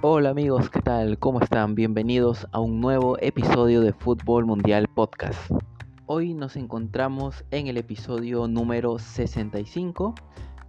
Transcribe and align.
Hola 0.00 0.30
amigos, 0.30 0.70
¿qué 0.70 0.80
tal? 0.80 1.18
¿Cómo 1.18 1.40
están? 1.40 1.74
Bienvenidos 1.74 2.46
a 2.52 2.60
un 2.60 2.80
nuevo 2.80 3.18
episodio 3.20 3.80
de 3.80 3.92
Fútbol 3.92 4.46
Mundial 4.46 4.86
Podcast. 4.86 5.50
Hoy 6.06 6.34
nos 6.34 6.54
encontramos 6.54 7.44
en 7.50 7.66
el 7.66 7.78
episodio 7.78 8.46
número 8.46 9.00
65. 9.00 10.14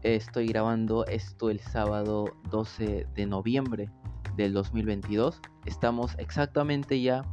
Estoy 0.02 0.48
grabando 0.48 1.06
esto 1.06 1.52
el 1.52 1.60
sábado 1.60 2.26
12 2.50 3.06
de 3.14 3.26
noviembre 3.28 3.92
del 4.36 4.52
2022. 4.54 5.40
Estamos 5.68 6.16
exactamente 6.18 7.00
ya 7.00 7.24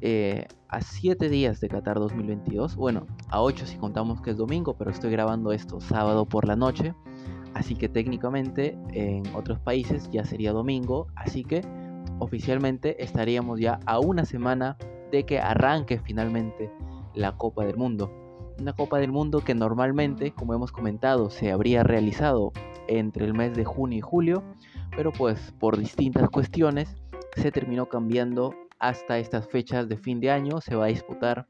eh, 0.00 0.48
a 0.66 0.80
7 0.80 1.28
días 1.28 1.60
de 1.60 1.68
Qatar 1.68 2.00
2022. 2.00 2.74
Bueno, 2.74 3.06
a 3.28 3.40
8 3.42 3.64
si 3.64 3.76
contamos 3.76 4.20
que 4.22 4.30
es 4.30 4.36
domingo, 4.36 4.76
pero 4.76 4.90
estoy 4.90 5.12
grabando 5.12 5.52
esto 5.52 5.80
sábado 5.80 6.26
por 6.26 6.48
la 6.48 6.56
noche. 6.56 6.96
Así 7.54 7.74
que 7.74 7.88
técnicamente 7.88 8.78
en 8.92 9.22
otros 9.34 9.58
países 9.58 10.08
ya 10.10 10.24
sería 10.24 10.52
domingo. 10.52 11.08
Así 11.16 11.44
que 11.44 11.62
oficialmente 12.18 13.02
estaríamos 13.02 13.60
ya 13.60 13.80
a 13.86 13.98
una 13.98 14.24
semana 14.24 14.76
de 15.10 15.24
que 15.24 15.40
arranque 15.40 15.98
finalmente 15.98 16.70
la 17.14 17.36
Copa 17.36 17.64
del 17.64 17.76
Mundo. 17.76 18.10
Una 18.60 18.72
Copa 18.72 18.98
del 18.98 19.12
Mundo 19.12 19.40
que 19.40 19.54
normalmente, 19.54 20.32
como 20.32 20.54
hemos 20.54 20.72
comentado, 20.72 21.30
se 21.30 21.52
habría 21.52 21.82
realizado 21.82 22.52
entre 22.88 23.24
el 23.24 23.34
mes 23.34 23.54
de 23.54 23.64
junio 23.64 23.98
y 23.98 24.00
julio, 24.02 24.42
pero 24.96 25.12
pues 25.12 25.54
por 25.58 25.76
distintas 25.76 26.28
cuestiones 26.30 26.96
se 27.36 27.52
terminó 27.52 27.86
cambiando 27.86 28.54
hasta 28.80 29.18
estas 29.18 29.46
fechas 29.48 29.88
de 29.88 29.96
fin 29.96 30.20
de 30.20 30.30
año. 30.30 30.60
Se 30.60 30.74
va 30.74 30.86
a 30.86 30.88
disputar 30.88 31.46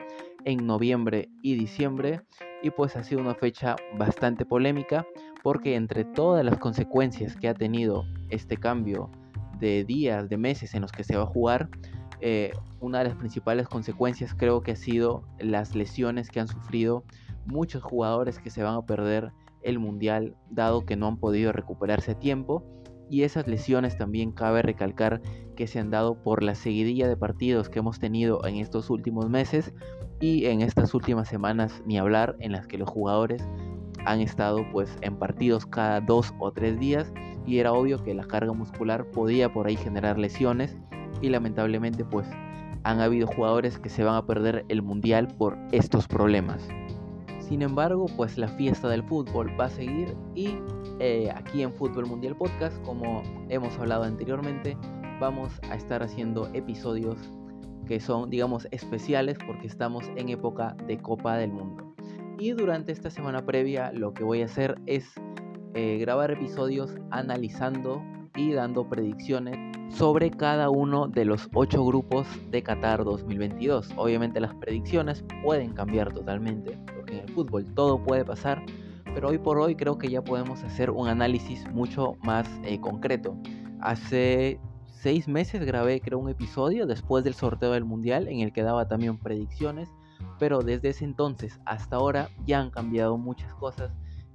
en 0.48 0.66
noviembre 0.66 1.28
y 1.42 1.56
diciembre 1.56 2.22
y 2.62 2.70
pues 2.70 2.96
ha 2.96 3.04
sido 3.04 3.20
una 3.20 3.34
fecha 3.34 3.76
bastante 3.98 4.46
polémica 4.46 5.06
porque 5.42 5.74
entre 5.74 6.06
todas 6.06 6.42
las 6.42 6.56
consecuencias 6.56 7.36
que 7.36 7.48
ha 7.50 7.54
tenido 7.54 8.06
este 8.30 8.56
cambio 8.56 9.10
de 9.60 9.84
días, 9.84 10.30
de 10.30 10.38
meses 10.38 10.72
en 10.72 10.80
los 10.80 10.90
que 10.90 11.04
se 11.04 11.16
va 11.16 11.24
a 11.24 11.26
jugar, 11.26 11.68
eh, 12.22 12.52
una 12.80 13.00
de 13.00 13.04
las 13.04 13.16
principales 13.16 13.68
consecuencias 13.68 14.34
creo 14.34 14.62
que 14.62 14.72
ha 14.72 14.76
sido 14.76 15.22
las 15.38 15.74
lesiones 15.74 16.30
que 16.30 16.40
han 16.40 16.48
sufrido 16.48 17.04
muchos 17.44 17.82
jugadores 17.82 18.38
que 18.38 18.48
se 18.48 18.62
van 18.62 18.74
a 18.74 18.86
perder 18.86 19.32
el 19.62 19.78
mundial 19.78 20.34
dado 20.48 20.86
que 20.86 20.96
no 20.96 21.08
han 21.08 21.18
podido 21.18 21.52
recuperarse 21.52 22.12
a 22.12 22.18
tiempo 22.18 22.64
y 23.10 23.22
esas 23.22 23.46
lesiones 23.46 23.98
también 23.98 24.32
cabe 24.32 24.62
recalcar 24.62 25.20
que 25.56 25.66
se 25.66 25.78
han 25.78 25.90
dado 25.90 26.22
por 26.22 26.42
la 26.42 26.54
seguidilla 26.54 27.06
de 27.06 27.16
partidos 27.16 27.68
que 27.68 27.80
hemos 27.80 27.98
tenido 27.98 28.46
en 28.46 28.56
estos 28.56 28.88
últimos 28.90 29.28
meses 29.28 29.74
y 30.20 30.46
en 30.46 30.62
estas 30.62 30.94
últimas 30.94 31.28
semanas 31.28 31.82
ni 31.86 31.98
hablar 31.98 32.36
en 32.40 32.52
las 32.52 32.66
que 32.66 32.78
los 32.78 32.88
jugadores 32.88 33.42
han 34.04 34.20
estado 34.20 34.64
pues 34.72 34.96
en 35.02 35.16
partidos 35.16 35.66
cada 35.66 36.00
dos 36.00 36.32
o 36.38 36.52
tres 36.52 36.78
días 36.78 37.12
y 37.46 37.58
era 37.58 37.72
obvio 37.72 38.02
que 38.02 38.14
la 38.14 38.24
carga 38.24 38.52
muscular 38.52 39.10
podía 39.10 39.52
por 39.52 39.66
ahí 39.66 39.76
generar 39.76 40.18
lesiones 40.18 40.76
y 41.20 41.28
lamentablemente 41.28 42.04
pues 42.04 42.28
han 42.84 43.00
habido 43.00 43.26
jugadores 43.26 43.78
que 43.78 43.88
se 43.88 44.04
van 44.04 44.16
a 44.16 44.26
perder 44.26 44.64
el 44.68 44.82
mundial 44.82 45.28
por 45.38 45.58
estos 45.72 46.06
problemas. 46.06 46.66
Sin 47.40 47.62
embargo, 47.62 48.06
pues 48.16 48.36
la 48.36 48.48
fiesta 48.48 48.88
del 48.88 49.02
fútbol 49.02 49.50
va 49.58 49.66
a 49.66 49.70
seguir 49.70 50.14
y 50.34 50.58
eh, 51.00 51.32
aquí 51.34 51.62
en 51.62 51.72
Fútbol 51.72 52.06
Mundial 52.06 52.36
Podcast, 52.36 52.80
como 52.82 53.22
hemos 53.48 53.76
hablado 53.78 54.04
anteriormente, 54.04 54.76
vamos 55.18 55.50
a 55.70 55.74
estar 55.74 56.02
haciendo 56.02 56.48
episodios 56.52 57.16
que 57.88 57.98
son, 58.00 58.28
digamos, 58.28 58.68
especiales 58.70 59.38
porque 59.46 59.66
estamos 59.66 60.04
en 60.16 60.28
época 60.28 60.76
de 60.86 60.98
Copa 60.98 61.36
del 61.38 61.50
Mundo. 61.50 61.94
Y 62.38 62.52
durante 62.52 62.92
esta 62.92 63.10
semana 63.10 63.44
previa 63.44 63.90
lo 63.92 64.12
que 64.12 64.22
voy 64.22 64.42
a 64.42 64.44
hacer 64.44 64.78
es 64.86 65.04
eh, 65.74 65.98
grabar 65.98 66.30
episodios 66.30 66.94
analizando 67.10 68.02
y 68.36 68.52
dando 68.52 68.88
predicciones 68.88 69.56
sobre 69.88 70.30
cada 70.30 70.70
uno 70.70 71.08
de 71.08 71.24
los 71.24 71.48
ocho 71.54 71.84
grupos 71.84 72.26
de 72.50 72.62
Qatar 72.62 73.04
2022. 73.04 73.90
Obviamente 73.96 74.38
las 74.38 74.54
predicciones 74.54 75.24
pueden 75.42 75.72
cambiar 75.72 76.12
totalmente, 76.12 76.78
porque 76.94 77.14
en 77.14 77.24
el 77.24 77.32
fútbol 77.32 77.64
todo 77.74 78.00
puede 78.04 78.24
pasar, 78.24 78.64
pero 79.14 79.28
hoy 79.28 79.38
por 79.38 79.58
hoy 79.58 79.74
creo 79.74 79.96
que 79.98 80.08
ya 80.08 80.22
podemos 80.22 80.62
hacer 80.62 80.90
un 80.90 81.08
análisis 81.08 81.66
mucho 81.72 82.16
más 82.22 82.46
eh, 82.64 82.78
concreto. 82.80 83.36
Hace 83.80 84.60
seis 85.00 85.28
meses 85.28 85.64
grabé 85.64 86.00
creo 86.00 86.18
un 86.18 86.28
episodio 86.28 86.84
después 86.86 87.22
del 87.22 87.34
sorteo 87.34 87.72
del 87.72 87.84
mundial 87.84 88.26
en 88.26 88.40
el 88.40 88.52
que 88.52 88.62
daba 88.62 88.88
también 88.88 89.16
predicciones, 89.16 89.88
pero 90.40 90.60
desde 90.60 90.88
ese 90.88 91.04
entonces 91.04 91.60
hasta 91.66 91.96
ahora 91.96 92.30
ya 92.46 92.60
han 92.60 92.70
cambiado 92.70 93.16
muchas 93.16 93.54
cosas 93.54 93.92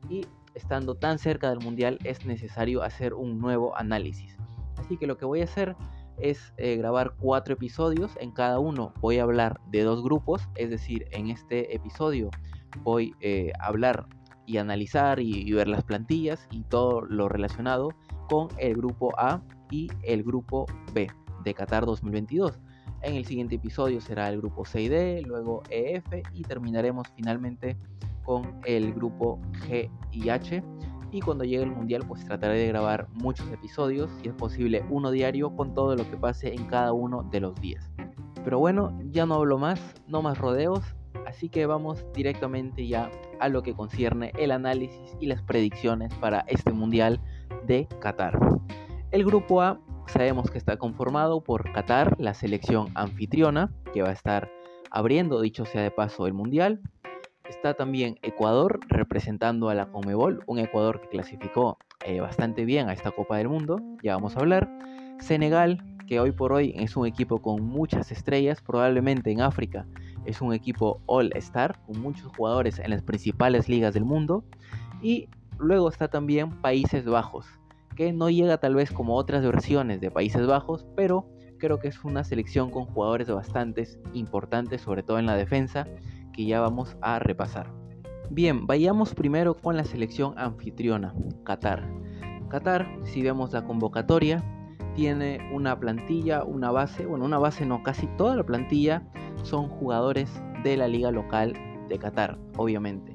y 0.10 0.26
estando 0.54 0.96
tan 0.96 1.20
cerca 1.20 1.50
del 1.50 1.60
mundial 1.60 2.00
es 2.06 2.26
necesario 2.26 2.82
hacer 2.82 3.14
un 3.14 3.40
nuevo 3.40 3.76
análisis. 3.78 4.38
Así 4.78 4.98
que 4.98 5.08
lo 5.08 5.18
que 5.18 5.26
voy 5.26 5.42
a 5.42 5.46
hacer 5.46 5.76
es 6.18 6.54
eh, 6.58 6.78
grabar 6.78 7.16
cuatro 7.20 7.56
episodios, 7.56 8.12
en 8.20 8.32
cada 8.32 8.60
uno 8.60 8.94
voy 9.02 9.18
a 9.18 9.24
hablar 9.24 9.60
de 9.70 9.82
dos 9.82 10.02
grupos, 10.02 10.48
es 10.56 10.70
decir, 10.70 11.08
en 11.12 11.30
este 11.30 11.76
episodio 11.76 12.30
voy 12.84 13.14
eh, 13.20 13.52
a 13.60 13.68
hablar 13.68 14.08
y 14.46 14.58
analizar 14.58 15.20
y 15.20 15.52
ver 15.52 15.68
las 15.68 15.84
plantillas 15.84 16.48
y 16.52 16.64
todo 16.64 17.02
lo 17.02 17.28
relacionado 17.28 17.90
con 18.30 18.50
el 18.58 18.76
grupo 18.76 19.14
A 19.18 19.42
y 19.74 19.90
el 20.04 20.24
grupo 20.24 20.68
B 20.94 21.10
de 21.44 21.54
Qatar 21.54 21.86
2022. 21.86 22.60
En 23.02 23.16
el 23.16 23.26
siguiente 23.26 23.56
episodio 23.56 24.00
será 24.00 24.30
el 24.30 24.38
grupo 24.38 24.64
C 24.66 24.84
y 24.84 24.88
D, 24.88 25.24
luego 25.26 25.64
EF 25.70 26.06
y 26.32 26.44
terminaremos 26.44 27.08
finalmente 27.16 27.76
con 28.24 28.62
el 28.66 28.94
grupo 28.94 29.42
G 29.68 29.90
y 30.12 30.30
H. 30.30 30.64
Y 31.12 31.22
cuando 31.22 31.44
llegue 31.44 31.64
el 31.64 31.72
mundial, 31.72 32.04
pues 32.08 32.24
trataré 32.26 32.58
de 32.58 32.68
grabar 32.68 33.08
muchos 33.14 33.52
episodios, 33.52 34.10
si 34.22 34.30
es 34.30 34.34
posible 34.36 34.86
uno 34.90 35.12
diario, 35.12 35.56
con 35.56 35.74
todo 35.74 35.96
lo 35.96 36.10
que 36.10 36.18
pase 36.18 36.54
en 36.54 36.66
cada 36.66 36.94
uno 36.94 37.24
de 37.24 37.40
los 37.40 37.60
días. 37.60 37.92
Pero 38.44 38.60
bueno, 38.60 38.98
ya 39.12 39.26
no 39.26 39.36
hablo 39.36 39.58
más, 39.58 39.80
no 40.08 40.22
más 40.22 40.38
rodeos, 40.38 40.84
así 41.28 41.50
que 41.50 41.66
vamos 41.66 42.06
directamente 42.14 42.88
ya 42.88 43.12
a 43.40 43.50
lo 43.50 43.64
que 43.64 43.74
concierne 43.74 44.32
el 44.38 44.52
análisis 44.52 45.16
y 45.20 45.28
las 45.28 45.42
predicciones 45.42 46.14
para 46.16 46.42
este 46.48 46.72
mundial 46.72 47.20
de 47.68 47.88
Qatar. 48.00 48.38
El 49.14 49.26
grupo 49.26 49.62
A 49.62 49.80
sabemos 50.08 50.50
que 50.50 50.58
está 50.58 50.78
conformado 50.78 51.42
por 51.42 51.72
Qatar, 51.72 52.20
la 52.20 52.34
selección 52.34 52.88
anfitriona, 52.96 53.72
que 53.94 54.02
va 54.02 54.10
a 54.10 54.14
estar 54.14 54.50
abriendo, 54.90 55.40
dicho 55.40 55.66
sea 55.66 55.84
de 55.84 55.92
paso, 55.92 56.26
el 56.26 56.34
Mundial. 56.34 56.82
Está 57.48 57.76
también 57.76 58.18
Ecuador 58.24 58.80
representando 58.88 59.70
a 59.70 59.76
la 59.76 59.86
Comebol, 59.92 60.44
un 60.48 60.58
Ecuador 60.58 61.00
que 61.00 61.10
clasificó 61.10 61.78
eh, 62.04 62.22
bastante 62.22 62.66
bien 62.66 62.90
a 62.90 62.94
esta 62.94 63.12
Copa 63.12 63.38
del 63.38 63.50
Mundo, 63.50 63.80
ya 64.02 64.16
vamos 64.16 64.36
a 64.36 64.40
hablar. 64.40 64.68
Senegal, 65.20 65.80
que 66.08 66.20
hoy 66.20 66.32
por 66.32 66.52
hoy 66.52 66.74
es 66.76 66.98
un 66.98 67.06
equipo 67.06 67.40
con 67.40 67.64
muchas 67.64 68.12
estrellas, 68.12 68.64
probablemente 68.64 69.32
en 69.32 69.42
África 69.42 69.86
es 70.26 70.42
un 70.42 70.54
equipo 70.56 71.02
All 71.06 71.32
Star, 71.36 71.80
con 71.86 72.02
muchos 72.02 72.32
jugadores 72.36 72.80
en 72.80 72.90
las 72.90 73.04
principales 73.04 73.70
ligas 73.70 73.94
del 73.94 74.06
mundo. 74.06 74.44
Y 75.04 75.30
luego 75.60 75.90
está 75.90 76.08
también 76.08 76.62
Países 76.62 77.06
Bajos, 77.06 77.46
que 77.96 78.14
no 78.14 78.30
llega 78.30 78.58
tal 78.58 78.76
vez 78.76 78.92
como 78.92 79.16
otras 79.16 79.44
versiones 79.44 80.02
de 80.02 80.12
Países 80.12 80.46
Bajos, 80.46 80.86
pero 80.96 81.28
creo 81.60 81.80
que 81.80 81.88
es 81.88 82.04
una 82.04 82.24
selección 82.24 82.70
con 82.72 82.86
jugadores 82.86 83.30
bastante 83.30 83.88
importantes, 84.14 84.82
sobre 84.82 85.04
todo 85.04 85.20
en 85.20 85.26
la 85.26 85.36
defensa, 85.36 85.88
que 86.34 86.46
ya 86.46 86.60
vamos 86.60 86.98
a 87.02 87.20
repasar. 87.20 87.72
Bien, 88.30 88.66
vayamos 88.66 89.14
primero 89.14 89.56
con 89.56 89.78
la 89.78 89.84
selección 89.84 90.34
anfitriona, 90.38 91.14
Qatar. 91.44 91.88
Qatar, 92.50 92.88
si 93.04 93.22
vemos 93.22 93.54
la 93.54 93.64
convocatoria, 93.64 94.44
tiene 94.96 95.40
una 95.54 95.80
plantilla, 95.80 96.44
una 96.44 96.72
base, 96.72 97.06
bueno, 97.06 97.26
una 97.26 97.40
base 97.40 97.66
no, 97.66 97.84
casi 97.84 98.08
toda 98.18 98.36
la 98.36 98.44
plantilla 98.44 99.04
son 99.44 99.68
jugadores 99.68 100.30
de 100.64 100.78
la 100.78 100.88
liga 100.88 101.12
local 101.12 101.54
de 101.90 101.98
Qatar, 102.00 102.38
obviamente. 102.58 103.13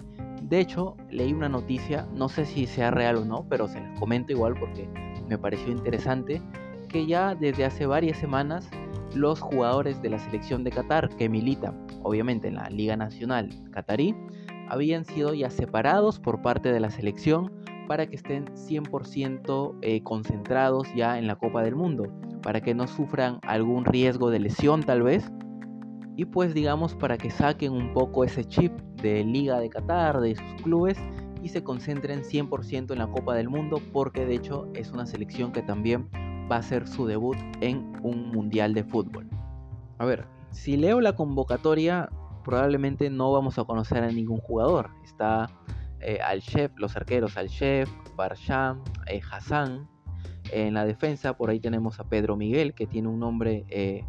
De 0.48 0.60
hecho, 0.60 0.96
leí 1.10 1.34
una 1.34 1.50
noticia, 1.50 2.06
no 2.14 2.30
sé 2.30 2.46
si 2.46 2.66
sea 2.66 2.90
real 2.90 3.16
o 3.16 3.24
no, 3.24 3.46
pero 3.50 3.68
se 3.68 3.80
les 3.80 3.98
comento 4.00 4.32
igual 4.32 4.54
porque 4.58 4.88
me 5.28 5.36
pareció 5.36 5.70
interesante, 5.70 6.40
que 6.88 7.06
ya 7.06 7.34
desde 7.34 7.66
hace 7.66 7.84
varias 7.84 8.16
semanas 8.16 8.70
los 9.14 9.40
jugadores 9.40 10.00
de 10.00 10.08
la 10.08 10.18
selección 10.18 10.64
de 10.64 10.70
Qatar 10.70 11.10
que 11.16 11.28
militan, 11.28 11.86
obviamente 12.02 12.48
en 12.48 12.54
la 12.54 12.70
Liga 12.70 12.96
Nacional 12.96 13.50
Qatarí, 13.72 14.14
habían 14.70 15.04
sido 15.04 15.34
ya 15.34 15.50
separados 15.50 16.18
por 16.18 16.40
parte 16.40 16.72
de 16.72 16.80
la 16.80 16.90
selección 16.90 17.52
para 17.86 18.06
que 18.06 18.16
estén 18.16 18.46
100% 18.54 19.78
eh, 19.82 20.02
concentrados 20.02 20.88
ya 20.94 21.18
en 21.18 21.26
la 21.26 21.36
Copa 21.36 21.62
del 21.62 21.76
Mundo, 21.76 22.06
para 22.42 22.62
que 22.62 22.74
no 22.74 22.86
sufran 22.86 23.38
algún 23.42 23.84
riesgo 23.84 24.30
de 24.30 24.38
lesión 24.38 24.82
tal 24.82 25.02
vez, 25.02 25.30
y 26.18 26.24
pues 26.24 26.52
digamos 26.52 26.96
para 26.96 27.16
que 27.16 27.30
saquen 27.30 27.72
un 27.72 27.92
poco 27.94 28.24
ese 28.24 28.44
chip 28.44 28.72
de 29.00 29.22
Liga 29.22 29.60
de 29.60 29.70
Qatar, 29.70 30.20
de 30.20 30.34
sus 30.34 30.62
clubes 30.64 30.98
y 31.44 31.48
se 31.48 31.62
concentren 31.62 32.24
100% 32.24 32.90
en 32.90 32.98
la 32.98 33.06
Copa 33.06 33.36
del 33.36 33.48
Mundo 33.48 33.80
porque 33.92 34.26
de 34.26 34.34
hecho 34.34 34.68
es 34.74 34.90
una 34.90 35.06
selección 35.06 35.52
que 35.52 35.62
también 35.62 36.10
va 36.50 36.56
a 36.56 36.58
hacer 36.58 36.88
su 36.88 37.06
debut 37.06 37.36
en 37.60 37.92
un 38.02 38.32
mundial 38.32 38.74
de 38.74 38.82
fútbol. 38.82 39.30
A 39.98 40.06
ver, 40.06 40.26
si 40.50 40.76
leo 40.76 41.00
la 41.00 41.14
convocatoria 41.14 42.10
probablemente 42.42 43.10
no 43.10 43.30
vamos 43.30 43.56
a 43.60 43.64
conocer 43.64 44.02
a 44.02 44.10
ningún 44.10 44.38
jugador. 44.38 44.90
Está 45.04 45.48
eh, 46.00 46.18
al 46.20 46.40
chef, 46.42 46.72
los 46.78 46.96
arqueros 46.96 47.36
al 47.36 47.48
chef, 47.48 47.88
Barsham, 48.16 48.82
eh, 49.06 49.20
Hassan 49.30 49.88
En 50.50 50.74
la 50.74 50.84
defensa, 50.84 51.36
por 51.36 51.50
ahí 51.50 51.60
tenemos 51.60 52.00
a 52.00 52.08
Pedro 52.08 52.36
Miguel, 52.36 52.74
que 52.74 52.88
tiene 52.88 53.06
un 53.06 53.20
nombre 53.20 53.64
eh, 53.68 54.04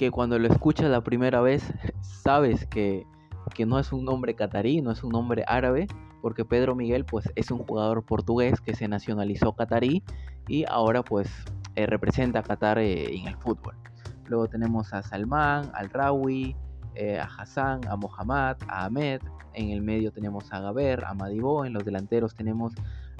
que 0.00 0.10
cuando 0.10 0.38
lo 0.38 0.48
escuchas 0.48 0.88
la 0.88 1.02
primera 1.02 1.42
vez 1.42 1.62
sabes 2.00 2.64
que, 2.64 3.06
que 3.54 3.66
no 3.66 3.78
es 3.78 3.92
un 3.92 4.06
nombre 4.06 4.34
catarí, 4.34 4.80
no 4.80 4.92
es 4.92 5.04
un 5.04 5.12
nombre 5.12 5.44
árabe, 5.46 5.88
porque 6.22 6.46
Pedro 6.46 6.74
Miguel 6.74 7.04
pues 7.04 7.30
es 7.36 7.50
un 7.50 7.58
jugador 7.58 8.02
portugués 8.06 8.62
que 8.62 8.74
se 8.74 8.88
nacionalizó 8.88 9.52
catarí 9.52 10.02
y 10.48 10.64
ahora 10.66 11.02
pues 11.02 11.28
eh, 11.76 11.84
representa 11.84 12.38
a 12.38 12.42
Qatar 12.42 12.78
eh, 12.78 13.14
en 13.14 13.28
el 13.28 13.36
fútbol. 13.36 13.76
Luego 14.24 14.48
tenemos 14.48 14.94
a 14.94 15.02
Salman, 15.02 15.70
al 15.74 15.90
Rawi, 15.90 16.56
eh, 16.94 17.18
a 17.18 17.24
Hassan, 17.24 17.86
a 17.86 17.94
Mohamed, 17.96 18.56
a 18.68 18.86
Ahmed. 18.86 19.20
En 19.52 19.68
el 19.68 19.82
medio 19.82 20.12
tenemos 20.12 20.50
a 20.50 20.60
Gaber, 20.60 21.04
a 21.04 21.12
Madibo. 21.12 21.66
En 21.66 21.74
los 21.74 21.84
delanteros 21.84 22.34
tenemos 22.34 22.72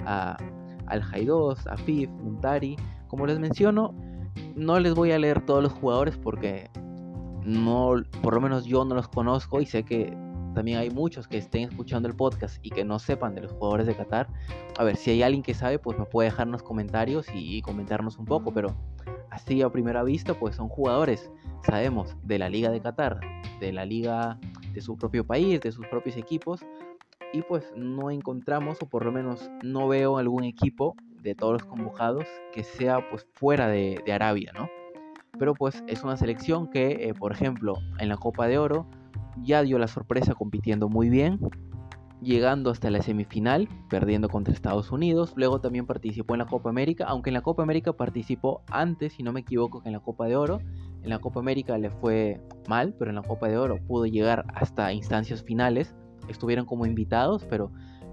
a 0.03 0.35
Al 0.87 1.03
Jaidos, 1.03 1.67
a 1.67 1.77
Fif, 1.77 2.09
Muntari. 2.09 2.75
Como 3.07 3.27
les 3.27 3.37
menciono, 3.37 3.93
no 4.55 4.79
les 4.79 4.93
voy 4.93 5.11
a 5.11 5.19
leer 5.19 5.45
todos 5.45 5.63
los 5.63 5.71
jugadores 5.73 6.17
porque 6.17 6.69
no, 7.43 7.95
por 8.21 8.35
lo 8.35 8.41
menos 8.41 8.65
yo 8.65 8.85
no 8.85 8.95
los 8.95 9.07
conozco 9.07 9.61
y 9.61 9.65
sé 9.65 9.83
que 9.83 10.15
también 10.53 10.79
hay 10.79 10.89
muchos 10.89 11.27
que 11.27 11.37
estén 11.37 11.69
escuchando 11.69 12.07
el 12.07 12.15
podcast 12.15 12.57
y 12.61 12.69
que 12.69 12.83
no 12.83 12.99
sepan 12.99 13.35
de 13.35 13.41
los 13.41 13.51
jugadores 13.53 13.87
de 13.87 13.95
Qatar. 13.95 14.27
A 14.77 14.83
ver, 14.83 14.97
si 14.97 15.11
hay 15.11 15.23
alguien 15.23 15.43
que 15.43 15.53
sabe, 15.53 15.79
pues 15.79 15.97
me 15.97 16.05
puede 16.05 16.29
dejar 16.29 16.47
en 16.47 16.51
los 16.51 16.63
comentarios 16.63 17.25
y, 17.33 17.61
comentarnos 17.61 18.17
un 18.17 18.25
poco, 18.25 18.53
pero 18.53 18.75
así 19.29 19.61
a 19.61 19.69
primera 19.69 20.03
vista, 20.03 20.33
pues 20.33 20.55
son 20.55 20.67
jugadores, 20.67 21.31
sabemos, 21.65 22.15
de 22.23 22.39
la 22.39 22.49
Liga 22.49 22.69
de 22.69 22.81
Qatar, 22.81 23.19
de 23.59 23.71
la 23.71 23.85
liga 23.85 24.37
de 24.73 24.81
su 24.81 24.97
propio 24.97 25.25
país, 25.25 25.61
de 25.61 25.71
sus 25.71 25.87
propios 25.87 26.17
equipos, 26.17 26.65
y 27.33 27.41
pues 27.43 27.71
no 27.75 28.11
encontramos, 28.11 28.81
o 28.81 28.87
por 28.87 29.05
lo 29.05 29.11
menos 29.11 29.49
no 29.63 29.87
veo 29.87 30.17
algún 30.17 30.43
equipo 30.43 30.95
de 31.21 31.35
todos 31.35 31.53
los 31.53 31.65
convocados 31.65 32.25
que 32.53 32.63
sea 32.63 33.09
pues 33.09 33.27
fuera 33.33 33.67
de, 33.67 34.01
Arabia, 34.11 34.51
¿no? 34.53 34.69
Pero 35.37 35.53
pues 35.53 35.83
es 35.87 36.03
una 36.03 36.17
selección 36.17 36.69
que, 36.69 37.09
eh, 37.09 37.13
por 37.13 37.31
ejemplo, 37.31 37.75
en 37.99 38.09
la 38.09 38.17
Copa 38.17 38.47
de 38.47 38.57
Oro, 38.57 38.87
ya 39.41 39.63
dio 39.63 39.79
la 39.79 39.87
sorpresa 39.87 40.33
compitiendo 40.33 40.89
muy 40.89 41.09
bien, 41.09 41.39
llegando 42.21 42.69
hasta 42.69 42.91
la 42.91 43.01
semifinal, 43.01 43.67
perdiendo 43.89 44.29
contra 44.29 44.53
Estados 44.53 44.91
Unidos. 44.91 45.33
Luego 45.35 45.59
también 45.59 45.85
participó 45.85 46.35
en 46.35 46.39
la 46.39 46.45
Copa 46.45 46.69
América, 46.69 47.05
aunque 47.07 47.29
en 47.29 47.35
la 47.35 47.41
Copa 47.41 47.63
América 47.63 47.93
participó 47.93 48.61
antes, 48.69 49.13
si 49.13 49.23
no 49.23 49.33
me 49.33 49.41
equivoco, 49.41 49.81
que 49.81 49.89
en 49.89 49.93
la 49.93 49.99
Copa 49.99 50.27
de 50.27 50.35
Oro. 50.35 50.59
En 51.03 51.09
la 51.09 51.19
Copa 51.19 51.39
América 51.39 51.77
le 51.79 51.89
fue 51.89 52.39
mal, 52.67 52.93
pero 52.97 53.09
en 53.09 53.15
la 53.15 53.23
Copa 53.23 53.47
de 53.47 53.57
Oro 53.57 53.79
pudo 53.87 54.05
llegar 54.05 54.45
hasta 54.53 54.93
instancias 54.93 55.43
finales. 55.43 55.95
Estuvieron 56.27 56.65
como 56.65 56.85
invitados, 56.85 57.45
pero 57.49 57.71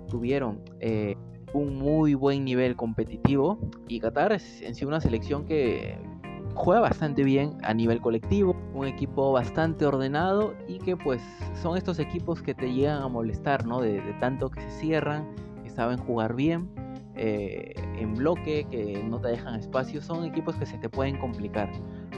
tuvieron 0.08 0.62
eh, 0.80 1.16
un 1.52 1.76
muy 1.76 2.14
buen 2.14 2.44
nivel 2.44 2.76
competitivo. 2.76 3.58
Y 3.88 4.00
Qatar 4.00 4.32
es 4.32 4.62
en 4.62 4.74
sí 4.74 4.84
una 4.84 5.00
selección 5.00 5.44
que 5.44 5.98
juega 6.54 6.80
bastante 6.80 7.22
bien 7.22 7.56
a 7.62 7.72
nivel 7.72 8.00
colectivo, 8.00 8.56
un 8.74 8.86
equipo 8.86 9.32
bastante 9.32 9.86
ordenado 9.86 10.54
y 10.66 10.78
que 10.78 10.96
pues 10.96 11.22
son 11.62 11.76
estos 11.76 11.98
equipos 11.98 12.42
que 12.42 12.54
te 12.54 12.72
llegan 12.72 13.02
a 13.02 13.08
molestar, 13.08 13.66
¿no? 13.66 13.80
De, 13.80 14.00
tanto 14.20 14.50
que 14.50 14.60
se 14.62 14.70
cierran, 14.70 15.28
que 15.62 15.70
saben 15.70 15.98
jugar 15.98 16.34
bien, 16.34 16.68
eh, 17.14 17.74
en 17.98 18.14
bloque, 18.14 18.66
que 18.70 19.02
no 19.02 19.20
te 19.20 19.28
dejan 19.28 19.54
espacio, 19.58 20.00
son 20.00 20.24
equipos 20.24 20.56
que 20.56 20.66
se 20.66 20.78
te 20.78 20.88
pueden 20.88 21.18
complicar. 21.18 21.70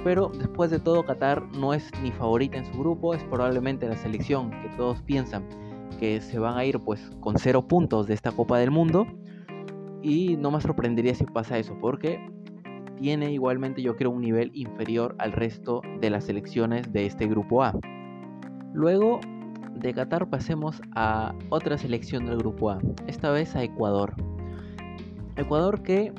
Pero 0.05 0.31
después 0.39 0.71
de 0.71 0.79
todo, 0.79 1.05
Qatar 1.05 1.43
no 1.57 1.75
es 1.75 1.91
ni 2.03 2.11
favorita 2.11 2.59
en 2.59 2.65
su 2.65 2.79
grupo, 2.79 3.15
es 3.15 3.23
probablemente 3.25 3.87
la 3.89 3.97
selección 3.97 4.51
que 4.51 4.71
todos 4.77 5.03
piensan 5.03 5.45
que 5.99 6.21
se 6.23 6.39
van 6.39 6.57
a 6.57 6.65
ir 6.65 6.81
pues 6.81 7.11
con 7.21 7.39
cero 7.39 7.67
puntos 7.69 8.07
de 8.07 8.15
esta 8.15 8.33
Copa 8.33 8.59
del 8.59 8.71
Mundo. 8.71 9.07
Y 10.03 10.37
no 10.37 10.51
me 10.51 10.61
sorprendería 10.61 11.15
si 11.15 11.25
pasa 11.25 11.59
eso, 11.59 11.77
porque 11.81 12.21
tiene 12.97 13.33
igualmente 13.33 13.83
yo 13.83 13.97
creo 13.97 14.11
un 14.11 14.21
nivel 14.21 14.51
inferior 14.55 15.15
al 15.19 15.33
resto 15.33 15.81
de 16.01 16.11
las 16.11 16.25
selecciones 16.25 16.93
de 16.93 17.07
este 17.07 17.27
grupo 17.27 17.63
A. 17.63 17.75
Luego 18.73 19.21
de 19.75 19.95
Qatar 19.95 20.29
pasemos 20.29 20.83
a 20.95 21.35
otra 21.49 21.79
selección 21.79 22.27
del 22.27 22.39
grupo 22.39 22.71
A, 22.71 22.79
esta 23.07 23.31
vez 23.31 23.57
a 23.57 23.63
Ecuador. 23.63 24.15
Ecuador 25.37 25.83
que 25.83 26.13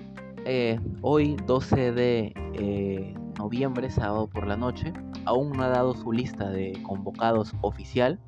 eh, 0.45 0.79
hoy 1.01 1.37
12 1.45 1.91
de 1.91 2.33
eh, 2.53 3.13
noviembre, 3.37 3.89
sábado 3.91 4.27
por 4.27 4.47
la 4.47 4.57
noche, 4.57 4.91
aún 5.25 5.51
no 5.51 5.63
ha 5.63 5.69
dado 5.69 5.93
su 5.93 6.11
lista 6.11 6.49
de 6.49 6.73
convocados 6.83 7.53
oficial. 7.61 8.19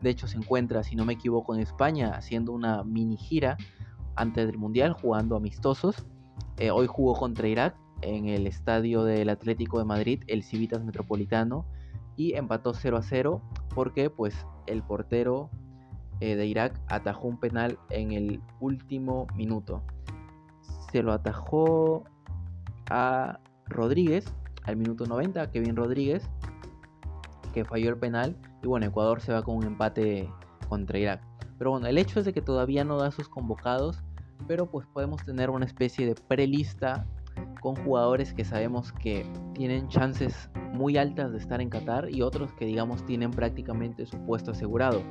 De 0.00 0.10
hecho 0.10 0.26
se 0.26 0.36
encuentra, 0.36 0.82
si 0.82 0.96
no 0.96 1.04
me 1.04 1.12
equivoco, 1.12 1.54
en 1.54 1.60
España 1.60 2.12
haciendo 2.14 2.52
una 2.52 2.82
mini 2.82 3.16
gira 3.16 3.56
antes 4.16 4.46
del 4.46 4.58
Mundial, 4.58 4.92
jugando 4.92 5.36
amistosos. 5.36 6.06
Eh, 6.58 6.70
hoy 6.70 6.86
jugó 6.86 7.14
contra 7.14 7.48
Irak 7.48 7.76
en 8.02 8.26
el 8.26 8.46
estadio 8.46 9.04
del 9.04 9.28
Atlético 9.28 9.78
de 9.78 9.84
Madrid, 9.84 10.22
el 10.26 10.42
Civitas 10.42 10.84
Metropolitano, 10.84 11.66
y 12.16 12.34
empató 12.34 12.74
0 12.74 12.96
a 12.98 13.02
0 13.02 13.42
porque 13.74 14.10
pues 14.10 14.34
el 14.66 14.82
portero 14.82 15.50
eh, 16.20 16.36
de 16.36 16.46
Irak 16.46 16.78
atajó 16.88 17.28
un 17.28 17.38
penal 17.38 17.78
en 17.88 18.12
el 18.12 18.40
último 18.60 19.26
minuto. 19.34 19.82
Se 20.92 21.02
lo 21.02 21.12
atajó 21.12 22.04
a 22.90 23.40
Rodríguez 23.66 24.34
al 24.64 24.76
minuto 24.76 25.06
90, 25.06 25.50
Kevin 25.50 25.76
Rodríguez, 25.76 26.28
que 27.54 27.64
falló 27.64 27.90
el 27.90 27.96
penal. 27.96 28.36
Y 28.62 28.66
bueno, 28.66 28.86
Ecuador 28.86 29.20
se 29.20 29.32
va 29.32 29.42
con 29.42 29.56
un 29.56 29.64
empate 29.64 30.28
contra 30.68 30.98
Irak. 30.98 31.29
Pero 31.60 31.72
bueno, 31.72 31.88
el 31.88 31.98
hecho 31.98 32.20
es 32.20 32.24
de 32.24 32.32
que 32.32 32.40
todavía 32.40 32.84
no 32.84 32.96
da 32.96 33.10
sus 33.10 33.28
convocados, 33.28 34.02
pero 34.48 34.64
pues 34.64 34.86
podemos 34.86 35.22
tener 35.26 35.50
una 35.50 35.66
especie 35.66 36.06
de 36.06 36.14
prelista 36.14 37.06
con 37.60 37.76
jugadores 37.76 38.32
que 38.32 38.46
sabemos 38.46 38.92
que 38.92 39.30
tienen 39.52 39.86
chances 39.88 40.48
muy 40.72 40.96
altas 40.96 41.32
de 41.32 41.36
estar 41.36 41.60
en 41.60 41.68
Qatar 41.68 42.08
y 42.08 42.22
otros 42.22 42.50
que 42.54 42.64
digamos 42.64 43.04
tienen 43.04 43.30
prácticamente 43.30 44.06
su 44.06 44.16
puesto 44.24 44.52
asegurado. 44.52 45.02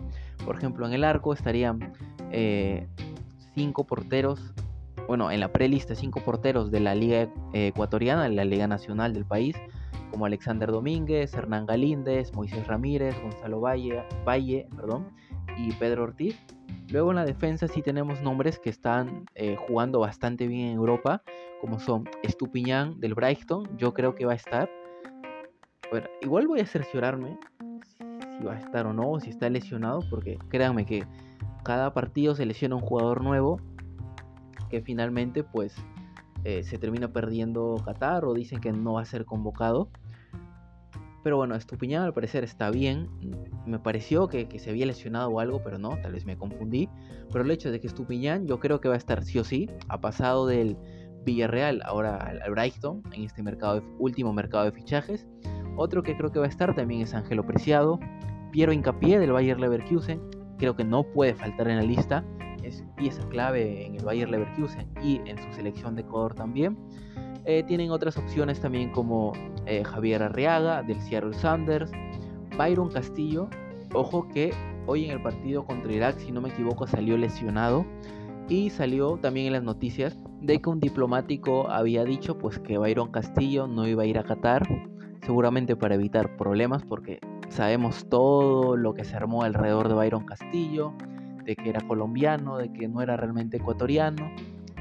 Por 0.44 0.56
ejemplo, 0.56 0.88
en 0.88 0.94
el 0.94 1.04
arco 1.04 1.34
estarían 1.34 1.94
eh, 2.32 2.88
cinco 3.54 3.84
porteros, 3.84 4.56
bueno, 5.08 5.30
en 5.30 5.42
la 5.42 5.52
prelista 5.52 5.94
cinco 5.94 6.20
porteros 6.22 6.72
de 6.72 6.80
la 6.80 6.96
Liga 6.96 7.30
Ecuatoriana, 7.54 8.28
la 8.28 8.44
Liga 8.44 8.68
Nacional 8.68 9.14
del 9.14 9.26
país, 9.26 9.56
como 10.10 10.26
Alexander 10.26 10.72
Domínguez, 10.72 11.32
Hernán 11.36 11.68
Galíndez, 11.68 12.34
Moisés 12.34 12.66
Ramírez, 12.66 13.16
Gonzalo 13.22 13.62
Valle, 13.62 14.04
Valle 14.26 14.68
perdón, 14.76 15.10
y 15.60 15.72
Pedro 15.74 16.04
Ortiz. 16.04 16.38
Luego 16.90 17.12
en 17.12 17.18
la 17.18 17.26
defensa 17.26 17.68
sí 17.68 17.82
tenemos 17.82 18.22
nombres 18.22 18.60
que 18.60 18.70
están 18.70 19.26
eh, 19.36 19.56
jugando 19.68 20.00
bastante 20.00 20.48
bien 20.48 20.70
en 20.70 20.78
Europa, 20.78 21.22
como 21.62 21.80
son 21.80 22.10
Estupiñán 22.24 23.00
del 23.00 23.14
Brighton, 23.14 23.78
yo 23.78 23.94
creo 23.94 24.16
que 24.16 24.26
va 24.26 24.34
a 24.34 24.36
estar. 24.36 24.70
igual 26.22 26.48
voy 26.48 26.62
a 26.62 26.66
cerciorarme 26.66 27.38
si 28.38 28.44
va 28.44 28.54
a 28.54 28.60
estar 28.60 28.88
o 28.88 28.94
no, 28.94 29.20
si 29.20 29.30
está 29.30 29.50
lesionado, 29.50 30.02
porque 30.10 30.40
créanme 30.50 30.86
que 30.86 31.06
cada 31.64 31.94
partido 31.94 32.36
se 32.36 32.46
lesiona 32.46 32.76
un 32.76 32.82
jugador 32.82 33.24
nuevo 33.24 33.60
que 34.70 34.82
finalmente 34.82 35.44
pues 35.44 35.76
eh, 36.44 36.64
se 36.64 36.78
termina 36.78 37.12
perdiendo 37.12 37.76
Qatar 37.84 38.24
o 38.26 38.34
dicen 38.34 38.62
que 38.62 38.72
no 38.72 38.94
va 38.94 39.02
a 39.02 39.06
ser 39.06 39.26
convocado. 39.26 39.90
Pero 41.24 41.38
bueno, 41.38 41.56
Estupiñán 41.56 42.04
al 42.04 42.14
parecer 42.14 42.44
está 42.44 42.72
bien. 42.72 43.10
Me 43.66 43.80
pareció 43.80 44.28
que, 44.28 44.48
se 44.58 44.70
había 44.70 44.86
lesionado 44.86 45.30
o 45.30 45.40
algo, 45.40 45.62
pero 45.64 45.78
no, 45.78 45.98
tal 46.02 46.14
vez 46.14 46.26
me 46.26 46.38
confundí. 46.38 46.90
Pero 47.32 47.44
el 47.44 47.52
hecho 47.52 47.72
de 47.72 47.80
que 47.80 47.88
Estupiñán 47.88 48.48
yo 48.48 48.60
creo 48.60 48.80
que 48.80 48.88
va 48.88 48.96
a 48.96 48.98
estar 48.98 49.24
sí 49.24 49.40
o 49.40 49.44
sí. 49.44 49.70
Ha 49.90 50.00
pasado 50.00 50.48
del 50.48 50.78
Villarreal, 51.26 51.82
ahora 51.86 52.18
al 52.18 52.52
Brighton, 52.52 53.04
en 53.14 53.24
este 53.24 53.44
mercado 53.44 53.84
último 54.00 54.34
mercado 54.34 54.66
de 54.66 54.72
fichajes. 54.72 55.28
Otro 55.76 56.04
que 56.04 56.16
creo 56.16 56.32
que 56.32 56.40
va 56.40 56.46
a 56.46 56.50
estar 56.50 56.76
también 56.76 57.02
es 57.02 57.14
Ángelo 57.14 57.46
Preciado, 57.46 58.00
Piero 58.52 58.74
Incapié 58.74 59.20
del 59.20 59.32
Bayer 59.32 59.60
Leverkusen, 59.60 60.22
creo 60.58 60.76
que 60.76 60.84
no 60.84 61.04
puede 61.04 61.34
faltar 61.34 61.70
en 61.70 61.78
la 61.78 61.84
lista, 61.84 62.26
es 62.64 62.84
pieza 62.98 63.28
clave 63.30 63.86
en 63.86 63.96
el 63.96 64.04
Bayer 64.04 64.30
Leverkusen 64.30 64.88
y 65.02 65.22
en 65.26 65.38
su 65.38 65.52
selección 65.54 65.96
de 65.96 66.02
Ecuador 66.02 66.36
también. 66.36 66.78
Eh, 67.46 67.64
tienen 67.64 67.90
otras 67.92 68.18
opciones 68.18 68.60
también 68.60 68.92
como 68.92 69.32
eh, 69.70 69.84
Javier 69.84 70.24
Arriaga 70.24 70.84
del 70.84 71.00
Seattle 71.02 71.34
Sanders, 71.34 71.92
Byron 72.58 72.90
Castillo, 72.90 73.50
ojo 73.94 74.28
que 74.28 74.52
hoy 74.88 75.06
en 75.06 75.12
el 75.12 75.22
partido 75.22 75.64
contra 75.64 75.94
Irak, 75.94 76.18
si 76.18 76.32
no 76.32 76.42
me 76.42 76.50
equivoco, 76.50 76.88
salió 76.88 77.18
lesionado. 77.18 77.86
Y 78.48 78.72
salió 78.72 79.18
también 79.18 79.46
en 79.46 79.54
las 79.54 79.64
noticias 79.64 80.18
de 80.42 80.60
que 80.60 80.70
un 80.70 80.80
diplomático 80.80 81.70
había 81.70 82.04
dicho 82.04 82.40
pues 82.40 82.58
que 82.58 82.80
Byron 82.80 83.12
Castillo 83.12 83.68
no 83.68 83.88
iba 83.88 84.02
a 84.02 84.06
ir 84.08 84.18
a 84.18 84.24
Qatar, 84.24 84.68
seguramente 85.22 85.76
para 85.76 85.94
evitar 85.94 86.36
problemas 86.36 86.84
porque 86.84 87.20
sabemos 87.50 88.10
todo 88.10 88.76
lo 88.76 88.96
que 88.96 89.04
se 89.04 89.16
armó 89.16 89.44
alrededor 89.44 89.88
de 89.88 89.94
Byron 89.94 90.26
Castillo, 90.26 90.94
de 91.46 91.56
que 91.56 91.70
era 91.70 91.82
colombiano, 91.82 92.58
de 92.58 92.74
que 92.74 92.88
no 92.88 93.04
era 93.04 93.18
realmente 93.18 93.58
ecuatoriano 93.58 94.32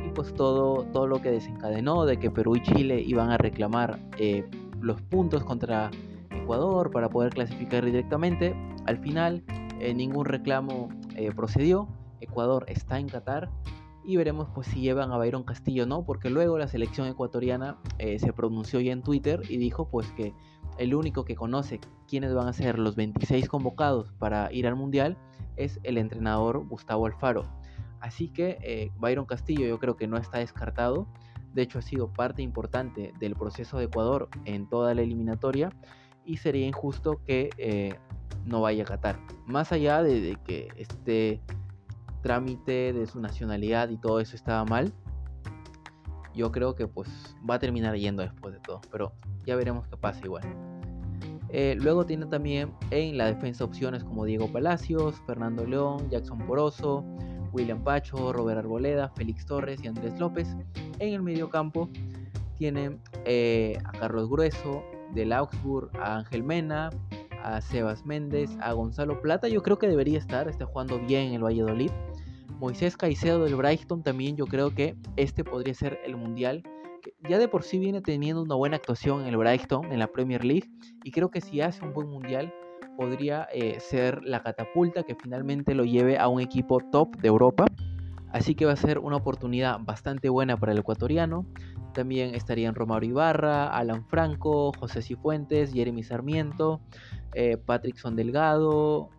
y 0.02 0.11
pues 0.14 0.33
todo, 0.33 0.85
todo 0.85 1.07
lo 1.07 1.21
que 1.21 1.30
desencadenó 1.30 2.07
de 2.07 2.18
que 2.18 2.30
Perú 2.30 2.57
y 2.57 2.62
Chile 2.62 3.02
iban 3.04 3.30
a 3.30 3.37
reclamar 3.37 3.99
eh, 4.18 4.49
los 4.80 5.00
puntos 5.02 5.44
contra 5.44 5.90
Ecuador 6.30 6.90
para 6.90 7.08
poder 7.08 7.32
clasificar 7.32 7.85
directamente. 7.85 8.54
Al 8.87 8.99
final 8.99 9.44
eh, 9.80 9.94
ningún 9.94 10.25
reclamo 10.25 10.88
eh, 11.16 11.30
procedió, 11.35 11.88
Ecuador 12.20 12.64
está 12.68 12.99
en 12.99 13.08
Qatar 13.08 13.50
y 14.08 14.16
veremos 14.16 14.49
pues 14.54 14.66
si 14.68 14.80
llevan 14.80 15.12
a 15.12 15.18
Byron 15.18 15.44
Castillo 15.44 15.82
o 15.82 15.87
no, 15.87 16.04
porque 16.04 16.30
luego 16.30 16.56
la 16.56 16.66
selección 16.66 17.06
ecuatoriana 17.08 17.76
eh, 17.99 18.18
se 18.18 18.32
pronunció 18.32 18.80
ya 18.80 18.92
en 18.92 19.02
Twitter 19.02 19.42
y 19.49 19.58
dijo 19.58 19.90
pues 19.90 20.11
que 20.12 20.32
el 20.78 20.94
único 20.94 21.25
que 21.25 21.37
conoce 21.37 21.80
quiénes 22.08 22.32
van 22.32 22.49
a 22.49 22.52
ser 22.54 22.78
los 22.78 22.97
26 22.97 23.49
convocados 23.49 24.12
para 24.18 24.50
ir 24.52 24.66
al 24.66 24.76
Mundial 24.76 25.18
es 25.56 25.78
el 25.82 25.99
entrenador 25.99 26.66
Gustavo 26.66 27.04
Alfaro. 27.04 27.44
Así 28.00 28.28
que 28.28 28.58
eh, 28.62 28.92
Byron 28.97 29.26
Castillo 29.26 29.66
yo 29.66 29.78
creo 29.78 29.97
que 29.97 30.06
no 30.06 30.16
está 30.16 30.38
descartado. 30.38 31.06
De 31.55 31.62
hecho 31.62 31.78
ha 31.78 31.83
sido 31.83 32.12
parte 32.12 32.43
importante 32.43 33.12
del 33.19 33.35
proceso 33.35 33.78
de 33.78 33.85
Ecuador 33.85 34.28
en 34.45 34.69
toda 34.69 34.95
la 34.95 35.02
eliminatoria 35.02 35.71
y 36.25 36.37
sería 36.37 36.67
injusto 36.67 37.21
que 37.26 37.50
eh, 37.57 37.95
no 38.45 38.61
vaya 38.61 38.83
a 38.83 38.87
Qatar. 38.87 39.19
Más 39.47 39.73
allá 39.73 40.02
de, 40.02 40.38
que 40.45 40.69
esté 40.76 41.40
trámite 42.23 42.93
de 42.93 43.07
su 43.07 43.21
nacionalidad 43.21 43.88
y 43.88 43.97
todo 43.97 44.21
eso 44.21 44.37
estaba 44.37 44.64
mal, 44.64 44.93
yo 46.35 46.52
creo 46.52 46.75
que 46.75 46.87
pues 46.87 47.09
va 47.49 47.55
a 47.55 47.59
terminar 47.59 47.97
yendo 47.97 48.23
después 48.23 48.55
de 48.55 48.61
todo, 48.61 48.81
pero 48.93 49.12
ya 49.45 49.57
veremos 49.57 49.88
qué 49.88 49.97
pasa 49.97 50.21
igual. 50.25 50.45
Eh, 51.50 51.76
luego 51.81 52.05
tiene 52.05 52.26
también 52.26 52.75
en 52.90 53.17
la 53.17 53.26
defensa 53.26 53.64
opciones 53.64 54.05
como 54.05 54.25
Diego 54.25 54.49
Palacios, 54.52 55.17
Fernando 55.26 55.64
León, 55.64 56.11
Jackson 56.11 56.38
Poroso, 56.47 57.05
William 57.52 57.83
Pacho, 57.83 58.33
Robert 58.33 58.59
Arboleda, 58.59 59.11
Félix 59.11 59.47
Torres 59.47 59.81
y 59.83 59.88
Andrés 59.88 60.19
López. 60.19 60.57
En 60.99 61.14
el 61.14 61.23
medio 61.23 61.50
campo 61.50 61.88
tienen 62.57 63.00
eh, 63.25 63.78
a 63.85 63.93
Carlos 63.93 64.28
Grueso 64.28 64.83
del 65.14 65.33
Augsburg, 65.33 65.90
a 65.99 66.17
Ángel 66.17 66.43
Mena, 66.43 66.90
a 67.43 67.61
Sebas 67.61 68.05
Méndez, 68.05 68.50
a 68.61 68.73
Gonzalo 68.73 69.21
Plata. 69.21 69.49
Yo 69.49 69.62
creo 69.62 69.78
que 69.78 69.88
debería 69.88 70.19
estar, 70.19 70.49
está 70.49 70.67
jugando 70.67 70.99
bien 70.99 71.28
en 71.28 71.35
el 71.35 71.45
Valladolid. 71.45 71.90
Moisés 72.59 72.97
Caicedo 72.97 73.45
del 73.45 73.55
Brighton 73.55 74.02
también 74.02 74.37
yo 74.37 74.47
creo 74.47 74.75
que 74.75 74.97
este 75.17 75.45
podría 75.45 75.75
ser 75.75 76.00
el 76.05 76.17
mundial. 76.17 76.64
Ya 77.28 77.38
de 77.38 77.47
por 77.49 77.62
sí 77.62 77.78
viene 77.78 78.00
teniendo 78.00 78.43
una 78.43 78.57
buena 78.57 78.76
actuación 78.76 79.23
en 79.23 79.28
el 79.28 79.37
Brighton, 79.37 79.93
en 79.93 79.99
la 80.00 80.09
Premier 80.09 80.45
League. 80.45 80.69
Y 81.05 81.12
creo 81.12 81.31
que 81.31 81.40
si 81.40 81.61
hace 81.61 81.85
un 81.85 81.95
buen 81.95 82.09
mundial 82.09 82.52
podría 82.99 83.47
eh, 83.52 83.78
ser 83.78 84.25
la 84.25 84.43
catapulta 84.43 85.05
que 85.05 85.14
finalmente 85.14 85.73
lo 85.73 85.85
lleve 85.85 86.19
a 86.19 86.26
un 86.26 86.40
equipo 86.40 86.81
top 86.81 87.17
de 87.19 87.28
Europa. 87.28 87.67
Así 88.33 88.57
que 88.57 88.67
va 88.67 88.73
a 88.73 88.76
ser 88.76 88.99
una 88.99 89.14
oportunidad 89.14 89.78
bastante 89.78 90.28
buena 90.28 90.57
para 90.57 90.73
el 90.73 90.78
ecuatoriano. 90.78 91.47
También 91.95 92.35
estarían 92.35 92.75
Romario 92.75 93.11
Ibarra, 93.11 93.69
Alan 93.69 94.05
Franco, 94.09 94.73
José 94.73 95.00
Cifuentes, 95.00 95.73
Jeremy 95.73 96.02
Sarmiento, 96.02 96.81
eh, 97.35 97.57
Patrickson 97.57 98.17
Delgado, 98.17 99.11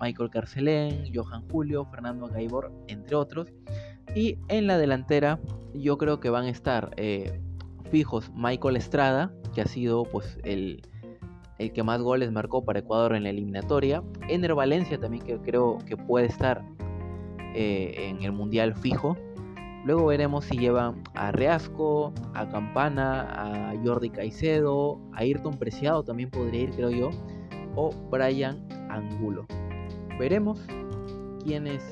Michael 0.00 0.30
Carcelén, 0.30 1.04
Johan 1.14 1.48
Julio, 1.48 1.84
Fernando 1.84 2.26
Gaibor, 2.26 2.72
entre 2.88 3.14
otros. 3.14 3.52
Y 4.16 4.36
en 4.48 4.66
la 4.66 4.78
delantera 4.78 5.38
yo 5.74 5.96
creo 5.96 6.18
que 6.18 6.28
van 6.28 6.46
a 6.46 6.50
estar 6.50 6.90
eh, 6.96 7.40
fijos 7.92 8.32
Michael 8.34 8.76
Estrada, 8.76 9.32
que 9.54 9.60
ha 9.60 9.66
sido 9.66 10.02
pues 10.02 10.40
el, 10.42 10.82
el, 11.58 11.72
que 11.72 11.82
más 11.82 12.00
goles 12.00 12.32
marcó 12.32 12.64
para 12.64 12.80
Ecuador 12.80 13.14
en 13.14 13.24
la 13.24 13.30
eliminatoria. 13.30 14.02
Ener 14.28 14.54
Valencia 14.54 14.98
también 14.98 15.24
que 15.24 15.38
creo 15.38 15.78
que 15.86 15.96
puede 15.96 16.26
estar 16.26 16.64
eh, 17.54 17.94
en 18.08 18.22
el 18.22 18.32
Mundial 18.32 18.74
fijo. 18.74 19.16
Luego 19.84 20.06
veremos 20.06 20.44
si 20.44 20.58
llevan 20.58 21.02
a 21.14 21.32
Reasco, 21.32 22.12
a 22.34 22.48
Campana, 22.48 23.28
a 23.30 23.74
Jordi 23.84 24.10
Caicedo, 24.10 25.00
a 25.14 25.20
Ayrton 25.20 25.56
Preciado 25.56 26.02
también 26.02 26.30
podría 26.30 26.62
ir 26.62 26.70
creo 26.70 26.90
yo, 26.90 27.10
o 27.74 27.90
Brian 28.10 28.66
Angulo. 28.90 29.46
Veremos 30.18 30.60
quiénes 31.44 31.82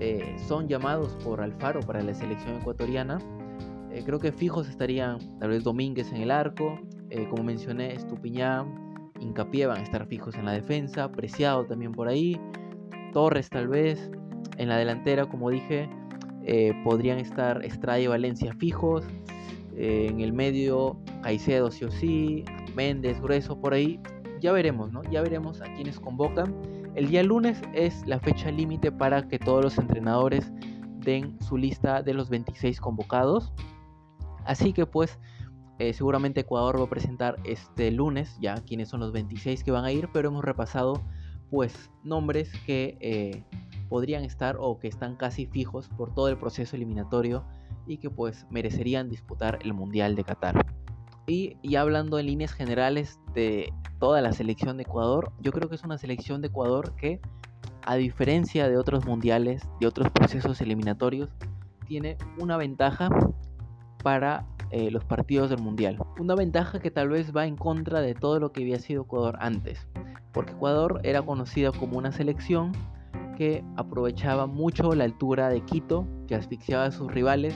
eh, 0.00 0.34
son 0.48 0.66
llamados 0.66 1.14
por 1.22 1.40
Alfaro 1.40 1.80
para 1.80 2.02
la 2.02 2.14
selección 2.14 2.56
ecuatoriana. 2.56 3.18
Eh, 3.92 4.02
creo 4.04 4.18
que 4.18 4.32
fijos 4.32 4.68
estarían 4.68 5.18
tal 5.38 5.50
vez 5.50 5.62
Domínguez 5.62 6.10
en 6.10 6.22
el 6.22 6.30
arco, 6.30 6.80
eh, 7.12 7.26
como 7.30 7.44
mencioné, 7.44 7.94
Estupiñán, 7.94 9.10
Incapié 9.20 9.66
van 9.66 9.78
a 9.78 9.82
estar 9.82 10.06
fijos 10.06 10.34
en 10.34 10.46
la 10.46 10.52
defensa, 10.52 11.10
Preciado 11.12 11.64
también 11.64 11.92
por 11.92 12.08
ahí, 12.08 12.40
Torres 13.12 13.48
tal 13.48 13.68
vez, 13.68 14.10
en 14.56 14.68
la 14.68 14.76
delantera, 14.76 15.26
como 15.26 15.50
dije, 15.50 15.88
podrían 16.82 17.18
estar 17.18 17.64
Estrada 17.64 18.00
y 18.00 18.08
Valencia 18.08 18.52
fijos, 18.54 19.04
en 19.76 20.20
el 20.20 20.32
medio 20.32 20.98
Caicedo 21.22 21.70
sí 21.70 21.84
o 21.84 21.90
sí, 21.90 22.44
Méndez, 22.74 23.20
Grueso 23.20 23.60
por 23.60 23.74
ahí, 23.74 24.00
ya 24.40 24.50
veremos, 24.50 24.90
¿no? 24.92 25.02
Ya 25.04 25.22
veremos 25.22 25.60
a 25.60 25.72
quienes 25.74 26.00
convocan 26.00 26.52
el 26.94 27.08
día 27.08 27.22
lunes 27.22 27.62
es 27.72 28.06
la 28.06 28.20
fecha 28.20 28.50
límite 28.50 28.92
para 28.92 29.26
que 29.26 29.38
todos 29.38 29.64
los 29.64 29.78
entrenadores 29.78 30.52
den 30.98 31.40
su 31.40 31.56
lista 31.56 32.02
de 32.02 32.12
los 32.12 32.28
26 32.28 32.80
convocados. 32.80 33.52
Así 34.44 34.74
que 34.74 34.84
pues 34.84 35.18
eh, 35.82 35.92
seguramente 35.94 36.42
Ecuador 36.42 36.78
va 36.78 36.84
a 36.84 36.88
presentar 36.88 37.40
este 37.42 37.90
lunes 37.90 38.38
ya 38.40 38.54
quiénes 38.54 38.88
son 38.88 39.00
los 39.00 39.10
26 39.10 39.64
que 39.64 39.72
van 39.72 39.84
a 39.84 39.90
ir, 39.90 40.08
pero 40.12 40.28
hemos 40.28 40.44
repasado 40.44 41.02
pues 41.50 41.90
nombres 42.04 42.52
que 42.64 42.96
eh, 43.00 43.42
podrían 43.88 44.22
estar 44.22 44.56
o 44.60 44.78
que 44.78 44.86
están 44.86 45.16
casi 45.16 45.46
fijos 45.46 45.88
por 45.88 46.14
todo 46.14 46.28
el 46.28 46.38
proceso 46.38 46.76
eliminatorio 46.76 47.44
y 47.84 47.98
que 47.98 48.10
pues 48.10 48.46
merecerían 48.48 49.08
disputar 49.08 49.58
el 49.62 49.74
Mundial 49.74 50.14
de 50.14 50.22
Qatar. 50.22 50.64
Y 51.26 51.56
ya 51.64 51.80
hablando 51.80 52.20
en 52.20 52.26
líneas 52.26 52.52
generales 52.52 53.18
de 53.34 53.72
toda 53.98 54.20
la 54.20 54.32
selección 54.32 54.76
de 54.76 54.84
Ecuador, 54.84 55.32
yo 55.40 55.50
creo 55.50 55.68
que 55.68 55.74
es 55.74 55.82
una 55.82 55.98
selección 55.98 56.42
de 56.42 56.46
Ecuador 56.46 56.94
que, 56.94 57.20
a 57.84 57.96
diferencia 57.96 58.68
de 58.68 58.78
otros 58.78 59.04
mundiales, 59.04 59.68
de 59.80 59.88
otros 59.88 60.10
procesos 60.10 60.60
eliminatorios, 60.60 61.30
tiene 61.88 62.18
una 62.38 62.56
ventaja 62.56 63.08
para 64.04 64.46
eh, 64.72 64.90
los 64.90 65.04
partidos 65.04 65.50
del 65.50 65.60
mundial. 65.60 65.98
Una 66.18 66.34
ventaja 66.34 66.80
que 66.80 66.90
tal 66.90 67.10
vez 67.10 67.36
va 67.36 67.46
en 67.46 67.56
contra 67.56 68.00
de 68.00 68.14
todo 68.14 68.40
lo 68.40 68.52
que 68.52 68.62
había 68.62 68.78
sido 68.78 69.02
Ecuador 69.02 69.36
antes. 69.38 69.86
Porque 70.32 70.52
Ecuador 70.52 71.00
era 71.04 71.20
conocida 71.20 71.72
como 71.72 71.98
una 71.98 72.10
selección 72.10 72.72
que 73.36 73.62
aprovechaba 73.76 74.46
mucho 74.46 74.94
la 74.94 75.04
altura 75.04 75.50
de 75.50 75.60
Quito, 75.60 76.06
que 76.26 76.34
asfixiaba 76.34 76.86
a 76.86 76.90
sus 76.90 77.12
rivales 77.12 77.54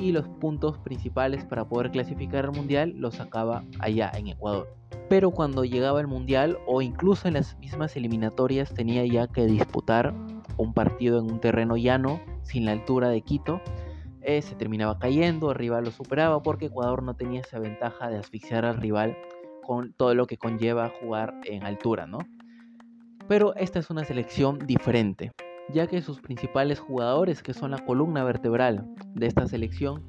y 0.00 0.10
los 0.10 0.28
puntos 0.28 0.78
principales 0.78 1.44
para 1.44 1.68
poder 1.68 1.92
clasificar 1.92 2.44
al 2.44 2.52
mundial 2.52 2.92
los 2.96 3.14
sacaba 3.14 3.64
allá 3.78 4.10
en 4.16 4.26
Ecuador. 4.26 4.68
Pero 5.08 5.30
cuando 5.30 5.64
llegaba 5.64 6.00
el 6.00 6.06
mundial 6.06 6.58
o 6.66 6.82
incluso 6.82 7.28
en 7.28 7.34
las 7.34 7.56
mismas 7.58 7.96
eliminatorias 7.96 8.74
tenía 8.74 9.06
ya 9.06 9.28
que 9.28 9.46
disputar 9.46 10.12
un 10.56 10.74
partido 10.74 11.20
en 11.20 11.30
un 11.30 11.40
terreno 11.40 11.76
llano 11.76 12.20
sin 12.42 12.64
la 12.64 12.72
altura 12.72 13.08
de 13.10 13.22
Quito, 13.22 13.60
eh, 14.28 14.42
se 14.42 14.54
terminaba 14.54 14.98
cayendo, 14.98 15.50
el 15.50 15.56
rival 15.56 15.84
lo 15.84 15.90
superaba 15.90 16.42
porque 16.42 16.66
Ecuador 16.66 17.02
no 17.02 17.14
tenía 17.14 17.40
esa 17.40 17.58
ventaja 17.58 18.10
de 18.10 18.18
asfixiar 18.18 18.64
al 18.64 18.76
rival 18.76 19.16
con 19.62 19.92
todo 19.92 20.14
lo 20.14 20.26
que 20.26 20.36
conlleva 20.36 20.92
jugar 21.00 21.34
en 21.44 21.64
altura, 21.64 22.06
¿no? 22.06 22.18
Pero 23.26 23.54
esta 23.56 23.78
es 23.78 23.90
una 23.90 24.04
selección 24.04 24.58
diferente 24.58 25.32
ya 25.72 25.86
que 25.86 26.00
sus 26.02 26.20
principales 26.20 26.80
jugadores, 26.80 27.42
que 27.42 27.54
son 27.54 27.70
la 27.70 27.78
columna 27.78 28.24
vertebral 28.24 28.88
de 29.14 29.26
esta 29.26 29.46
selección, 29.46 30.02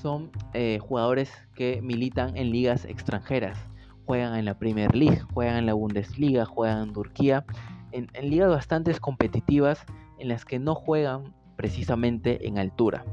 son 0.00 0.30
eh, 0.52 0.78
jugadores 0.80 1.32
que 1.54 1.80
militan 1.82 2.36
en 2.36 2.50
ligas 2.50 2.84
extranjeras. 2.84 3.58
Juegan 4.04 4.36
en 4.36 4.44
la 4.44 4.58
Premier 4.58 4.94
League, 4.94 5.20
juegan 5.32 5.56
en 5.56 5.66
la 5.66 5.74
Bundesliga, 5.74 6.44
juegan 6.44 6.88
en 6.88 6.92
Turquía, 6.92 7.44
en, 7.92 8.08
en 8.14 8.30
ligas 8.30 8.50
bastante 8.50 8.94
competitivas 8.98 9.84
en 10.18 10.28
las 10.28 10.44
que 10.44 10.58
no 10.58 10.74
juegan 10.74 11.34
precisamente 11.56 12.46
en 12.46 12.58
altura. 12.58 13.04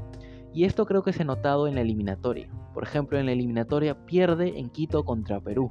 Y 0.54 0.64
esto 0.64 0.86
creo 0.86 1.02
que 1.02 1.12
se 1.12 1.22
ha 1.22 1.26
notado 1.26 1.66
en 1.66 1.74
la 1.74 1.82
eliminatoria. 1.82 2.48
Por 2.72 2.84
ejemplo, 2.84 3.18
en 3.18 3.26
la 3.26 3.32
eliminatoria 3.32 4.06
pierde 4.06 4.58
en 4.58 4.70
Quito 4.70 5.04
contra 5.04 5.40
Perú 5.40 5.70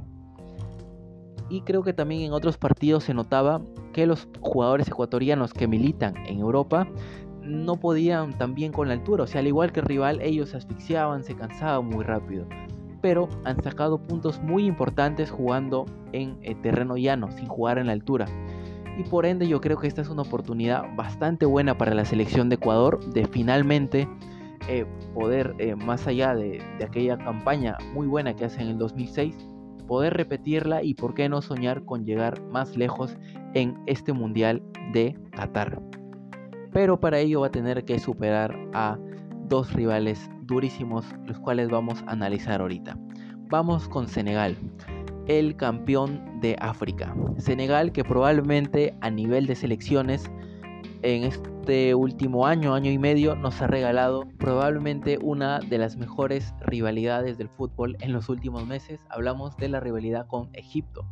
y 1.53 1.61
creo 1.61 1.83
que 1.83 1.93
también 1.93 2.21
en 2.21 2.33
otros 2.33 2.57
partidos 2.57 3.03
se 3.03 3.13
notaba 3.13 3.61
que 3.91 4.07
los 4.07 4.27
jugadores 4.39 4.87
ecuatorianos 4.87 5.53
que 5.53 5.67
militan 5.67 6.15
en 6.25 6.39
Europa 6.39 6.87
no 7.43 7.79
podían 7.79 8.35
tan 8.37 8.55
bien 8.55 8.71
con 8.71 8.87
la 8.87 8.95
altura, 8.95 9.25
o 9.25 9.27
sea, 9.27 9.41
al 9.41 9.47
igual 9.47 9.71
que 9.71 9.81
el 9.81 9.85
rival, 9.85 10.21
ellos 10.21 10.49
se 10.49 10.57
asfixiaban, 10.57 11.23
se 11.23 11.35
cansaban 11.35 11.85
muy 11.85 12.03
rápido, 12.03 12.47
pero 13.01 13.27
han 13.43 13.61
sacado 13.61 13.99
puntos 13.99 14.41
muy 14.41 14.65
importantes 14.65 15.29
jugando 15.29 15.85
en 16.13 16.37
eh, 16.41 16.55
terreno 16.55 16.97
llano, 16.97 17.31
sin 17.31 17.47
jugar 17.47 17.77
en 17.77 17.87
la 17.87 17.93
altura. 17.93 18.25
Y 18.97 19.03
por 19.03 19.25
ende 19.25 19.47
yo 19.47 19.59
creo 19.59 19.77
que 19.77 19.87
esta 19.87 20.01
es 20.01 20.09
una 20.09 20.21
oportunidad 20.21 20.85
bastante 20.95 21.45
buena 21.45 21.77
para 21.77 21.93
la 21.93 22.05
selección 22.05 22.47
de 22.47 22.55
Ecuador 22.55 23.03
de 23.13 23.27
finalmente 23.27 24.07
eh, 24.67 24.85
poder, 25.13 25.55
eh, 25.59 25.75
más 25.75 26.07
allá 26.07 26.35
de, 26.35 26.61
aquella 26.83 27.17
campaña 27.17 27.77
muy 27.93 28.07
buena 28.07 28.35
que 28.35 28.45
hacen 28.45 28.61
en 28.61 28.67
el 28.69 28.77
2006, 28.77 29.35
poder 29.87 30.13
repetirla 30.13 30.83
y 30.83 30.93
por 30.93 31.13
qué 31.13 31.27
no 31.27 31.41
soñar 31.41 31.83
con 31.83 32.05
llegar 32.05 32.41
más 32.43 32.77
lejos 32.77 33.17
en 33.53 33.77
este 33.87 34.13
Mundial 34.13 34.63
de 34.93 35.19
Qatar. 35.31 35.81
Pero 36.71 36.99
para 36.99 37.19
ello 37.19 37.41
va 37.41 37.47
a 37.47 37.51
tener 37.51 37.83
que 37.83 37.99
superar 37.99 38.57
a 38.73 38.97
dos 39.47 39.73
rivales 39.73 40.29
durísimos, 40.43 41.05
los 41.25 41.39
cuales 41.39 41.69
vamos 41.69 42.01
a 42.07 42.11
analizar 42.11 42.61
ahorita. 42.61 42.97
Vamos 43.49 43.87
con 43.89 44.07
Senegal, 44.07 44.57
el 45.27 45.55
campeón 45.55 46.39
de 46.41 46.55
África. 46.59 47.13
Senegal 47.37 47.91
que 47.91 48.03
probablemente 48.03 48.95
a 49.01 49.09
nivel 49.09 49.45
de 49.45 49.55
selecciones 49.55 50.31
en 51.01 51.23
este 51.23 51.52
último 51.95 52.45
año, 52.45 52.73
año 52.73 52.91
y 52.91 52.97
medio, 52.97 53.35
nos 53.35 53.61
ha 53.61 53.67
regalado 53.67 54.23
probablemente 54.37 55.17
una 55.21 55.59
de 55.59 55.77
las 55.77 55.95
mejores 55.95 56.53
rivalidades 56.61 57.37
del 57.37 57.49
fútbol 57.49 57.95
en 58.01 58.11
los 58.11 58.27
últimos 58.27 58.67
meses. 58.67 58.99
Hablamos 59.09 59.55
de 59.57 59.69
la 59.69 59.79
rivalidad 59.79 60.27
con 60.27 60.49
Egipto, 60.53 61.05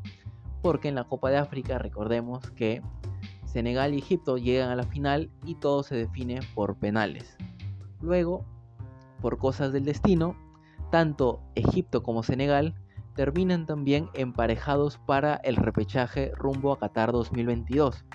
porque 0.62 0.90
en 0.90 0.96
la 0.96 1.06
Copa 1.06 1.30
de 1.30 1.38
África 1.38 1.78
recordemos 1.78 2.52
que 2.52 2.82
Senegal 3.46 3.94
y 3.94 4.00
Egipto 4.00 4.38
llegan 4.38 4.70
a 4.70 4.76
la 4.76 4.84
final 4.84 5.30
y 5.46 5.56
todo 5.56 5.84
se 5.84 5.96
define 5.96 6.42
por 6.54 6.76
penales. 6.76 7.38
Luego, 8.02 8.46
por 9.22 9.38
cosas 9.38 9.72
del 9.72 9.86
destino, 9.86 10.36
tanto 10.92 11.40
Egipto 11.56 12.04
como 12.04 12.24
Senegal 12.24 12.76
terminan 13.16 13.66
también 13.66 14.10
emparejados 14.14 14.98
para 14.98 15.36
el 15.36 15.56
repechaje 15.56 16.32
rumbo 16.36 16.74
a 16.74 16.80
Qatar 16.80 17.12
2022. 17.12 18.06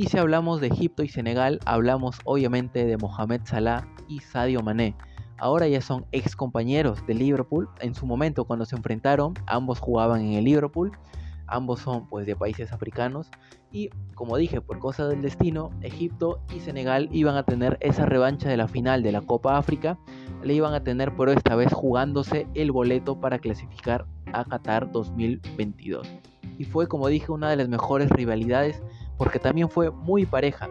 Y 0.00 0.06
si 0.06 0.16
hablamos 0.16 0.62
de 0.62 0.68
Egipto 0.68 1.02
y 1.02 1.10
Senegal, 1.10 1.60
hablamos 1.66 2.20
obviamente 2.24 2.86
de 2.86 2.96
Mohamed 2.96 3.42
Salah 3.44 3.86
y 4.08 4.20
Sadio 4.20 4.62
Mané. 4.62 4.96
Ahora 5.36 5.68
ya 5.68 5.82
son 5.82 6.06
ex 6.10 6.34
compañeros 6.34 7.06
de 7.06 7.12
Liverpool. 7.12 7.68
En 7.80 7.94
su 7.94 8.06
momento 8.06 8.46
cuando 8.46 8.64
se 8.64 8.76
enfrentaron, 8.76 9.34
ambos 9.46 9.78
jugaban 9.78 10.22
en 10.22 10.32
el 10.32 10.44
Liverpool. 10.44 10.92
Ambos 11.46 11.80
son 11.80 12.08
pues 12.08 12.24
de 12.24 12.34
países 12.34 12.72
africanos 12.72 13.30
y 13.72 13.90
como 14.14 14.38
dije, 14.38 14.62
por 14.62 14.78
cosas 14.78 15.10
del 15.10 15.20
destino, 15.20 15.70
Egipto 15.82 16.40
y 16.56 16.60
Senegal 16.60 17.10
iban 17.12 17.36
a 17.36 17.42
tener 17.42 17.76
esa 17.82 18.06
revancha 18.06 18.48
de 18.48 18.56
la 18.56 18.68
final 18.68 19.02
de 19.02 19.12
la 19.12 19.20
Copa 19.20 19.58
África, 19.58 19.98
le 20.42 20.54
iban 20.54 20.72
a 20.72 20.82
tener 20.82 21.14
pero 21.14 21.30
esta 21.30 21.56
vez 21.56 21.74
jugándose 21.74 22.46
el 22.54 22.72
boleto 22.72 23.20
para 23.20 23.38
clasificar 23.38 24.06
a 24.32 24.46
Qatar 24.46 24.90
2022. 24.92 26.08
Y 26.56 26.64
fue 26.64 26.88
como 26.88 27.08
dije 27.08 27.32
una 27.32 27.50
de 27.50 27.56
las 27.56 27.68
mejores 27.68 28.08
rivalidades 28.08 28.82
porque 29.20 29.38
también 29.38 29.68
fue 29.68 29.90
muy 29.90 30.24
pareja. 30.24 30.70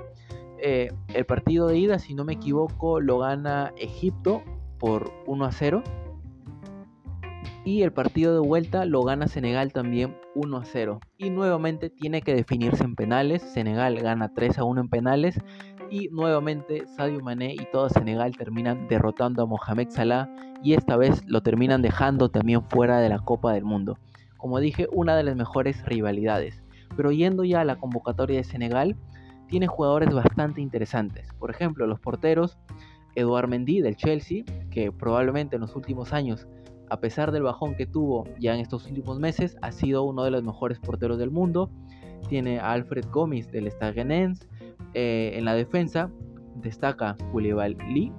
Eh, 0.58 0.92
el 1.14 1.24
partido 1.28 1.68
de 1.68 1.78
ida, 1.78 2.00
si 2.00 2.16
no 2.16 2.26
me 2.26 2.34
equivoco, 2.34 3.00
lo 3.00 3.20
gana 3.20 3.72
Egipto 3.78 4.42
por 4.80 5.14
1 5.28 5.46
a 5.46 5.52
0. 5.52 5.84
Y 7.64 7.84
el 7.84 7.94
partido 7.94 8.34
de 8.34 8.40
vuelta 8.40 8.86
lo 8.86 9.04
gana 9.04 9.28
Senegal 9.28 9.72
también 9.72 10.18
1 10.34 10.58
a 10.58 10.66
0. 10.66 11.00
Y 11.20 11.30
nuevamente 11.30 11.92
tiene 11.92 12.24
que 12.24 12.34
definirse 12.34 12.84
en 12.84 12.96
penales. 12.96 13.44
Senegal 13.44 14.00
gana 14.00 14.34
3 14.34 14.58
a 14.58 14.64
1 14.64 14.82
en 14.82 14.90
penales. 14.90 15.40
Y 15.92 16.08
nuevamente 16.08 16.88
Sadio 16.88 17.20
Mané 17.20 17.54
y 17.54 17.68
todo 17.72 17.88
Senegal 17.90 18.36
terminan 18.36 18.88
derrotando 18.88 19.44
a 19.44 19.46
Mohamed 19.46 19.90
Salah. 19.92 20.28
Y 20.64 20.74
esta 20.74 20.98
vez 20.98 21.24
lo 21.28 21.44
terminan 21.44 21.84
dejando 21.84 22.30
también 22.30 22.64
fuera 22.64 23.00
de 23.00 23.10
la 23.10 23.20
Copa 23.20 23.54
del 23.54 23.64
Mundo. 23.64 24.00
Como 24.38 24.60
dije, 24.60 24.88
una 24.92 25.16
de 25.16 25.22
las 25.22 25.36
mejores 25.36 25.86
rivalidades. 25.86 26.64
Pero 26.96 27.12
yendo 27.12 27.44
ya 27.44 27.62
a 27.62 27.66
la 27.66 27.78
convocatoria 27.78 28.38
de 28.38 28.44
Senegal, 28.44 28.96
tiene 29.48 29.68
jugadores 29.68 30.14
bastante 30.14 30.62
interesantes. 30.62 31.34
Por 31.40 31.50
ejemplo, 31.50 31.88
los 31.88 32.00
porteros, 32.00 32.58
Eduard 33.16 33.50
Mendy 33.50 33.82
del 33.82 33.96
Chelsea, 33.96 34.44
que 34.70 34.92
probablemente 34.92 35.56
en 35.56 35.62
los 35.62 35.76
últimos 35.76 36.14
años, 36.14 36.48
a 36.90 37.00
pesar 37.00 37.32
del 37.32 37.44
bajón 37.44 37.76
que 37.76 37.86
tuvo 37.86 38.26
ya 38.40 38.54
en 38.54 38.62
estos 38.62 38.86
últimos 38.88 39.20
meses, 39.20 39.58
ha 39.62 39.72
sido 39.72 40.04
uno 40.04 40.24
de 40.24 40.32
los 40.32 40.44
mejores 40.44 40.80
porteros 40.80 41.18
del 41.18 41.32
mundo. 41.32 41.70
Tiene 42.28 42.60
a 42.60 42.72
Alfred 42.72 43.06
Gomis 43.12 43.52
del 43.52 43.68
Stade 43.68 44.34
eh, 44.94 45.34
en 45.36 45.46
la 45.46 45.54
defensa 45.54 46.10
destaca 46.62 47.16
Koulibaly, 47.32 48.12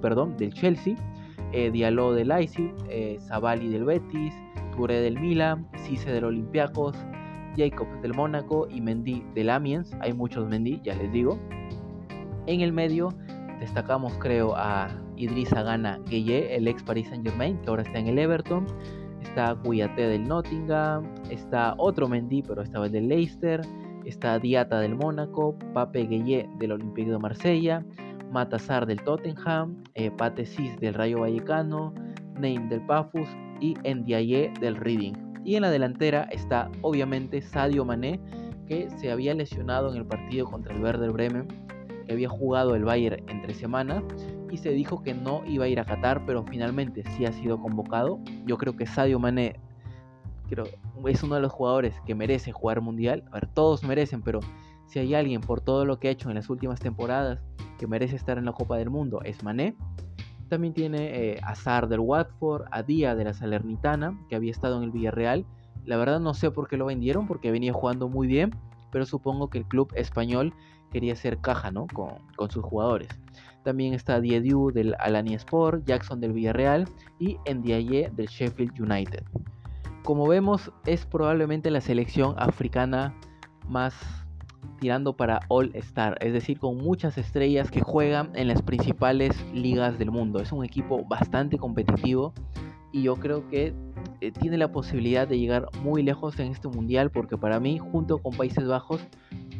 perdón, 0.00 0.36
del 0.36 0.52
Chelsea, 0.52 0.94
eh, 1.52 1.70
Diallo 1.70 2.12
del 2.12 2.28
Leipzig, 2.28 2.72
eh, 2.88 3.18
del 3.60 3.84
Betis, 3.84 4.34
Touré 4.76 5.00
del 5.00 5.18
Milan, 5.18 5.68
Cisse 5.76 6.10
del 6.10 6.24
Olympiacos, 6.24 6.96
Jacobs 7.60 8.00
del 8.00 8.14
Mónaco 8.14 8.66
y 8.70 8.80
Mendy 8.80 9.22
del 9.34 9.50
Amiens. 9.50 9.94
Hay 10.00 10.14
muchos 10.14 10.48
Mendy, 10.48 10.80
ya 10.82 10.94
les 10.94 11.12
digo. 11.12 11.38
En 12.46 12.62
el 12.62 12.72
medio 12.72 13.10
destacamos 13.60 14.14
creo 14.14 14.54
a 14.56 14.88
Idrissa 15.16 15.62
Gana 15.62 16.00
Gueye, 16.08 16.56
el 16.56 16.66
ex 16.66 16.82
Paris 16.82 17.08
Saint 17.08 17.26
Germain, 17.26 17.58
que 17.58 17.68
ahora 17.68 17.82
está 17.82 17.98
en 17.98 18.06
el 18.06 18.18
Everton. 18.18 18.66
Está 19.20 19.54
Cuyate 19.54 20.08
del 20.08 20.26
Nottingham. 20.26 21.04
Está 21.30 21.74
otro 21.76 22.08
Mendy, 22.08 22.42
pero 22.42 22.62
esta 22.62 22.80
vez 22.80 22.92
del 22.92 23.08
Leicester. 23.08 23.60
Está 24.06 24.38
Diata 24.38 24.80
del 24.80 24.96
Mónaco. 24.96 25.56
Pape 25.74 26.06
Gueye 26.06 26.48
del 26.58 26.72
Olympique 26.72 27.10
de 27.10 27.18
Marsella. 27.18 27.84
Matazar 28.32 28.86
del 28.86 29.02
Tottenham. 29.02 29.82
Eh, 29.94 30.10
Pate 30.10 30.46
Cis 30.46 30.80
del 30.80 30.94
Rayo 30.94 31.20
Vallecano. 31.20 31.92
Name 32.36 32.66
del 32.70 32.80
Pafus. 32.86 33.28
Y 33.60 33.74
Ndiaye 33.84 34.54
del 34.58 34.76
Reading. 34.76 35.29
Y 35.44 35.56
en 35.56 35.62
la 35.62 35.70
delantera 35.70 36.28
está 36.30 36.70
obviamente 36.82 37.40
Sadio 37.42 37.84
Mané, 37.84 38.20
que 38.66 38.88
se 38.98 39.10
había 39.10 39.34
lesionado 39.34 39.90
en 39.90 39.96
el 39.96 40.06
partido 40.06 40.46
contra 40.46 40.74
el 40.74 40.82
Werder 40.82 41.10
Bremen, 41.10 41.48
que 42.06 42.12
había 42.12 42.28
jugado 42.28 42.74
el 42.74 42.84
Bayern 42.84 43.28
entre 43.28 43.54
semana 43.54 44.02
y 44.50 44.58
se 44.58 44.70
dijo 44.70 45.02
que 45.02 45.14
no 45.14 45.42
iba 45.46 45.64
a 45.64 45.68
ir 45.68 45.80
a 45.80 45.84
Qatar, 45.84 46.24
pero 46.26 46.44
finalmente 46.44 47.02
sí 47.16 47.24
ha 47.24 47.32
sido 47.32 47.60
convocado. 47.60 48.20
Yo 48.46 48.58
creo 48.58 48.76
que 48.76 48.86
Sadio 48.86 49.18
Mané 49.18 49.58
creo, 50.50 50.64
es 51.06 51.22
uno 51.22 51.36
de 51.36 51.40
los 51.40 51.52
jugadores 51.52 51.94
que 52.04 52.14
merece 52.14 52.52
jugar 52.52 52.80
mundial. 52.80 53.24
A 53.30 53.34
ver, 53.34 53.46
todos 53.46 53.82
merecen, 53.84 54.20
pero 54.20 54.40
si 54.86 54.98
hay 54.98 55.14
alguien 55.14 55.40
por 55.40 55.60
todo 55.60 55.84
lo 55.84 55.98
que 55.98 56.08
ha 56.08 56.10
hecho 56.10 56.28
en 56.28 56.34
las 56.34 56.50
últimas 56.50 56.80
temporadas 56.80 57.40
que 57.78 57.86
merece 57.86 58.16
estar 58.16 58.36
en 58.36 58.44
la 58.44 58.52
Copa 58.52 58.76
del 58.76 58.90
Mundo, 58.90 59.22
es 59.24 59.42
Mané. 59.42 59.76
También 60.50 60.74
tiene 60.74 61.30
eh, 61.36 61.40
a 61.44 61.86
del 61.86 62.00
Watford, 62.00 62.64
a 62.72 62.82
Día 62.82 63.14
de 63.14 63.22
la 63.22 63.32
Salernitana, 63.32 64.18
que 64.28 64.34
había 64.34 64.50
estado 64.50 64.78
en 64.78 64.82
el 64.82 64.90
Villarreal. 64.90 65.46
La 65.86 65.96
verdad 65.96 66.18
no 66.18 66.34
sé 66.34 66.50
por 66.50 66.66
qué 66.66 66.76
lo 66.76 66.86
vendieron, 66.86 67.28
porque 67.28 67.52
venía 67.52 67.72
jugando 67.72 68.08
muy 68.08 68.26
bien, 68.26 68.50
pero 68.90 69.06
supongo 69.06 69.48
que 69.48 69.58
el 69.58 69.64
club 69.64 69.92
español 69.94 70.52
quería 70.90 71.12
hacer 71.12 71.38
caja 71.38 71.70
¿no? 71.70 71.86
con, 71.86 72.50
sus 72.50 72.64
jugadores. 72.64 73.08
También 73.62 73.94
está 73.94 74.20
Diediu 74.20 74.72
del 74.72 74.96
Alani 74.98 75.34
Sport, 75.34 75.84
Jackson 75.86 76.20
del 76.20 76.32
Villarreal 76.32 76.88
y 77.20 77.38
Ndiaye 77.48 78.10
del 78.10 78.26
Sheffield 78.26 78.80
United. 78.80 79.22
Como 80.02 80.26
vemos, 80.26 80.72
es 80.84 81.06
probablemente 81.06 81.70
la 81.70 81.80
selección 81.80 82.34
africana 82.38 83.14
más 83.68 83.94
tirando 84.80 85.16
para 85.16 85.40
All 85.48 85.70
Star, 85.74 86.16
es 86.20 86.32
decir, 86.32 86.58
con 86.58 86.78
muchas 86.78 87.18
estrellas 87.18 87.70
que 87.70 87.80
juegan 87.80 88.30
en 88.34 88.48
las 88.48 88.62
principales 88.62 89.36
ligas 89.52 89.98
del 89.98 90.10
mundo. 90.10 90.40
Es 90.40 90.52
un 90.52 90.64
equipo 90.64 91.04
bastante 91.04 91.58
competitivo 91.58 92.32
y 92.92 93.02
yo 93.02 93.16
creo 93.16 93.48
que 93.48 93.74
eh, 94.20 94.32
tiene 94.32 94.58
la 94.58 94.72
posibilidad 94.72 95.28
de 95.28 95.38
llegar 95.38 95.68
muy 95.82 96.02
lejos 96.02 96.38
en 96.40 96.50
este 96.50 96.68
mundial 96.68 97.10
porque 97.10 97.36
para 97.36 97.60
mí, 97.60 97.78
junto 97.78 98.18
con 98.18 98.36
Países 98.36 98.66
Bajos, 98.66 99.06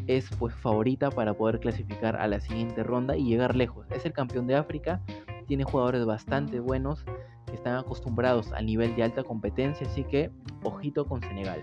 es 0.07 0.29
pues 0.39 0.55
favorita 0.55 1.11
para 1.11 1.35
poder 1.35 1.61
clasificar 1.61 2.17
a 2.17 2.27
la 2.27 2.41
siguiente 2.41 2.83
ronda 2.83 3.17
y 3.17 3.25
llegar 3.25 3.55
lejos. 3.55 3.87
Es 3.91 4.05
el 4.07 4.13
campeón 4.13 4.47
de 4.47 4.57
África, 4.57 5.01
tiene 5.47 5.65
jugadores 5.65 6.05
bastante 6.05 6.61
buenos 6.61 7.05
que 7.47 7.55
están 7.55 7.77
acostumbrados 7.77 8.53
al 8.53 8.67
nivel 8.67 8.97
de 8.97 9.03
alta 9.03 9.23
competencia, 9.23 9.87
así 9.87 10.05
que 10.05 10.31
ojito 10.63 11.07
con 11.07 11.21
Senegal. 11.21 11.63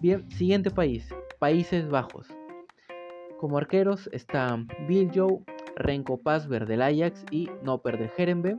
Bien, 0.00 0.28
siguiente 0.30 0.70
país, 0.70 1.08
Países 1.38 1.88
Bajos. 1.88 2.37
Como 3.38 3.56
arqueros 3.56 4.08
están 4.12 4.66
Bill 4.88 5.12
Joe, 5.14 5.38
Renko 5.76 6.20
Pasver 6.20 6.66
del 6.66 6.82
Ajax 6.82 7.24
y 7.30 7.48
Noper 7.62 7.96
del 7.96 8.10
Herenbe. 8.16 8.56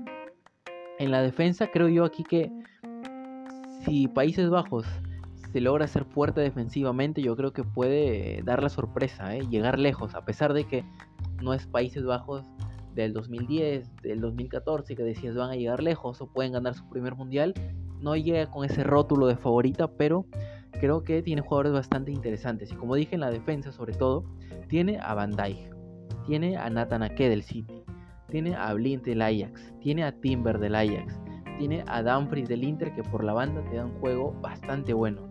En 0.99 1.11
la 1.11 1.21
defensa 1.21 1.67
creo 1.67 1.89
yo 1.89 2.05
aquí 2.05 2.23
que 2.23 2.49
si 3.83 4.07
Países 4.07 4.49
Bajos 4.49 4.85
se 5.51 5.59
logra 5.59 5.85
ser 5.87 6.05
fuerte 6.05 6.39
defensivamente, 6.39 7.21
yo 7.21 7.35
creo 7.35 7.51
que 7.51 7.65
puede 7.65 8.41
dar 8.43 8.63
la 8.63 8.69
sorpresa, 8.69 9.35
¿eh? 9.35 9.41
llegar 9.49 9.79
lejos, 9.79 10.15
a 10.15 10.23
pesar 10.23 10.53
de 10.53 10.63
que 10.63 10.85
no 11.41 11.53
es 11.53 11.67
Países 11.67 12.05
Bajos 12.05 12.45
del 12.95 13.11
2010, 13.11 13.97
del 14.01 14.21
2014, 14.21 14.95
que 14.95 15.03
decías 15.03 15.35
van 15.35 15.49
a 15.51 15.55
llegar 15.55 15.83
lejos 15.83 16.21
o 16.21 16.27
pueden 16.27 16.53
ganar 16.53 16.75
su 16.75 16.87
primer 16.87 17.15
mundial, 17.15 17.53
no 17.99 18.15
llega 18.15 18.49
con 18.49 18.63
ese 18.63 18.85
rótulo 18.85 19.27
de 19.27 19.35
favorita, 19.35 19.89
pero 19.89 20.25
creo 20.73 21.03
que 21.03 21.21
tiene 21.21 21.41
jugadores 21.41 21.73
bastante 21.73 22.11
interesantes. 22.11 22.71
Y 22.71 22.75
como 22.75 22.95
dije 22.95 23.15
en 23.15 23.21
la 23.21 23.31
defensa, 23.31 23.71
sobre 23.71 23.93
todo, 23.93 24.25
tiene 24.67 24.99
a 25.01 25.13
Van 25.13 25.31
Dijk, 25.31 25.75
tiene 26.25 26.57
a 26.57 26.69
Nathan 26.69 27.03
Ake 27.03 27.29
del 27.29 27.43
City, 27.43 27.83
tiene 28.29 28.55
a 28.55 28.73
Blind 28.73 29.03
del 29.03 29.21
Ajax, 29.21 29.73
tiene 29.81 30.03
a 30.03 30.11
Timber 30.11 30.59
del 30.59 30.75
Ajax, 30.75 31.19
tiene 31.57 31.83
a 31.87 32.03
Dumfries 32.03 32.47
del 32.47 32.63
Inter, 32.63 32.93
que 32.93 33.03
por 33.03 33.23
la 33.23 33.33
banda 33.33 33.63
te 33.69 33.75
da 33.75 33.85
un 33.85 33.99
juego 33.99 34.33
bastante 34.41 34.93
bueno. 34.93 35.27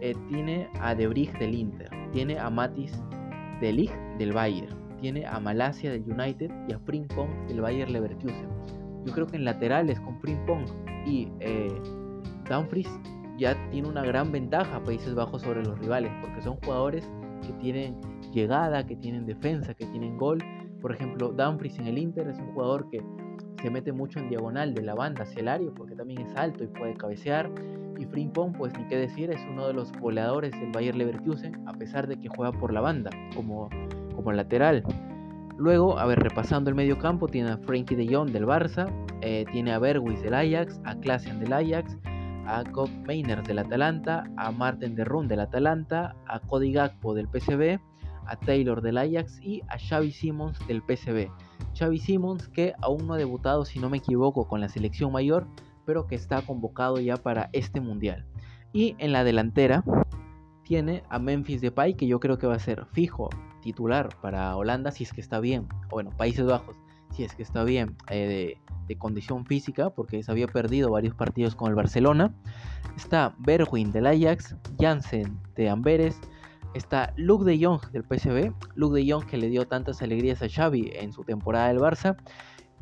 Eh, 0.00 0.14
tiene 0.28 0.68
a 0.80 0.94
De 0.94 1.06
del 1.06 1.54
Inter, 1.54 1.90
tiene 2.12 2.38
a 2.38 2.48
Matis 2.48 2.92
del 3.60 3.90
del 4.18 4.32
Bayern, 4.32 4.74
tiene 5.00 5.26
a 5.26 5.38
Malasia 5.38 5.90
del 5.90 6.10
United 6.10 6.50
y 6.68 6.72
a 6.72 6.78
Frimpong 6.78 7.46
del 7.48 7.60
Bayern 7.60 7.92
Leverkusen. 7.92 8.48
Yo 9.04 9.12
creo 9.12 9.26
que 9.26 9.36
en 9.36 9.44
laterales 9.44 10.00
con 10.00 10.18
Frimpong 10.20 10.64
y 11.06 11.28
eh, 11.40 11.68
Dumfries 12.48 12.88
ya 13.40 13.56
tiene 13.70 13.88
una 13.88 14.04
gran 14.04 14.30
ventaja 14.30 14.84
Países 14.84 15.14
Bajos 15.14 15.42
sobre 15.42 15.64
los 15.64 15.78
rivales, 15.78 16.12
porque 16.20 16.42
son 16.42 16.56
jugadores 16.56 17.10
que 17.44 17.52
tienen 17.54 17.98
llegada, 18.32 18.86
que 18.86 18.94
tienen 18.96 19.24
defensa, 19.24 19.72
que 19.72 19.86
tienen 19.86 20.18
gol. 20.18 20.38
Por 20.82 20.92
ejemplo, 20.92 21.32
Dumfries 21.32 21.78
en 21.78 21.86
el 21.86 21.98
Inter 21.98 22.28
es 22.28 22.38
un 22.38 22.52
jugador 22.52 22.88
que 22.90 23.02
se 23.62 23.70
mete 23.70 23.92
mucho 23.92 24.18
en 24.18 24.28
diagonal 24.28 24.74
de 24.74 24.82
la 24.82 24.94
banda 24.94 25.22
hacia 25.22 25.40
el 25.40 25.48
área, 25.48 25.70
porque 25.74 25.96
también 25.96 26.20
es 26.20 26.36
alto 26.36 26.64
y 26.64 26.66
puede 26.66 26.94
cabecear. 26.94 27.50
Y 27.98 28.04
Frimpong, 28.04 28.52
pues 28.52 28.78
ni 28.78 28.86
qué 28.88 28.96
decir, 28.98 29.30
es 29.30 29.40
uno 29.50 29.66
de 29.66 29.72
los 29.72 29.90
goleadores 29.92 30.52
del 30.52 30.70
Bayer 30.70 30.94
Leverkusen, 30.94 31.66
a 31.66 31.72
pesar 31.72 32.06
de 32.06 32.18
que 32.18 32.28
juega 32.28 32.52
por 32.52 32.74
la 32.74 32.82
banda, 32.82 33.10
como, 33.34 33.70
como 34.14 34.32
lateral. 34.32 34.84
Luego, 35.56 35.98
a 35.98 36.04
ver, 36.06 36.20
repasando 36.20 36.68
el 36.68 36.76
medio 36.76 36.98
campo, 36.98 37.26
tiene 37.26 37.50
a 37.50 37.58
Frankie 37.58 37.96
de 37.96 38.14
Jong 38.14 38.30
del 38.30 38.46
Barça, 38.46 38.90
eh, 39.22 39.44
tiene 39.50 39.72
a 39.72 39.78
Berwis 39.78 40.22
del 40.22 40.34
Ajax, 40.34 40.80
a 40.84 40.94
Klassen 40.96 41.40
del 41.40 41.52
Ajax, 41.52 41.98
a 42.50 42.64
Cobb 42.64 42.90
Maynard 43.06 43.46
del 43.46 43.60
Atalanta, 43.60 44.24
a 44.36 44.50
Martin 44.50 44.94
de 44.94 45.04
Roon 45.04 45.28
del 45.28 45.40
Atalanta, 45.40 46.16
a 46.26 46.40
Cody 46.40 46.72
Gakpo 46.72 47.14
del 47.14 47.28
PSV, 47.28 47.78
a 48.26 48.36
Taylor 48.36 48.82
del 48.82 48.98
Ajax 48.98 49.40
y 49.40 49.62
a 49.68 49.78
Xavi 49.78 50.10
Simons 50.10 50.58
del 50.66 50.82
PSV. 50.82 51.30
Xavi 51.78 51.98
Simons 51.98 52.48
que 52.48 52.74
aún 52.80 53.06
no 53.06 53.14
ha 53.14 53.18
debutado, 53.18 53.64
si 53.64 53.78
no 53.78 53.88
me 53.88 53.98
equivoco, 53.98 54.48
con 54.48 54.60
la 54.60 54.68
selección 54.68 55.12
mayor, 55.12 55.46
pero 55.84 56.06
que 56.06 56.16
está 56.16 56.42
convocado 56.42 56.98
ya 56.98 57.16
para 57.16 57.50
este 57.52 57.80
mundial. 57.80 58.26
Y 58.72 58.96
en 58.98 59.12
la 59.12 59.24
delantera 59.24 59.84
tiene 60.64 61.02
a 61.08 61.18
Memphis 61.18 61.60
Depay, 61.60 61.94
que 61.94 62.06
yo 62.06 62.20
creo 62.20 62.38
que 62.38 62.46
va 62.46 62.54
a 62.54 62.60
ser 62.60 62.86
fijo 62.92 63.30
titular 63.60 64.08
para 64.20 64.56
Holanda 64.56 64.90
si 64.90 65.04
es 65.04 65.12
que 65.12 65.20
está 65.20 65.40
bien, 65.40 65.68
o 65.86 65.90
bueno, 65.90 66.10
Países 66.16 66.46
Bajos 66.46 66.76
si 67.12 67.24
es 67.24 67.34
que 67.34 67.42
está 67.42 67.64
bien 67.64 67.96
eh, 68.08 68.56
de, 68.86 68.96
condición 68.96 69.46
física, 69.46 69.90
porque 69.90 70.22
se 70.22 70.30
había 70.32 70.48
perdido 70.48 70.90
varios 70.90 71.14
partidos 71.14 71.54
con 71.54 71.68
el 71.68 71.76
Barcelona. 71.76 72.34
Está 72.96 73.34
Berwin 73.38 73.92
del 73.92 74.06
Ajax, 74.06 74.56
Jansen 74.80 75.38
de 75.54 75.68
Amberes, 75.68 76.20
está 76.74 77.12
Luke 77.16 77.44
de 77.44 77.64
Jong 77.64 77.80
del 77.92 78.02
PSV, 78.02 78.52
Luke 78.74 79.00
de 79.00 79.12
Jong 79.12 79.26
que 79.26 79.36
le 79.36 79.48
dio 79.48 79.66
tantas 79.66 80.02
alegrías 80.02 80.42
a 80.42 80.48
Xavi 80.48 80.90
en 80.94 81.12
su 81.12 81.22
temporada 81.22 81.68
del 81.68 81.78
Barça, 81.78 82.16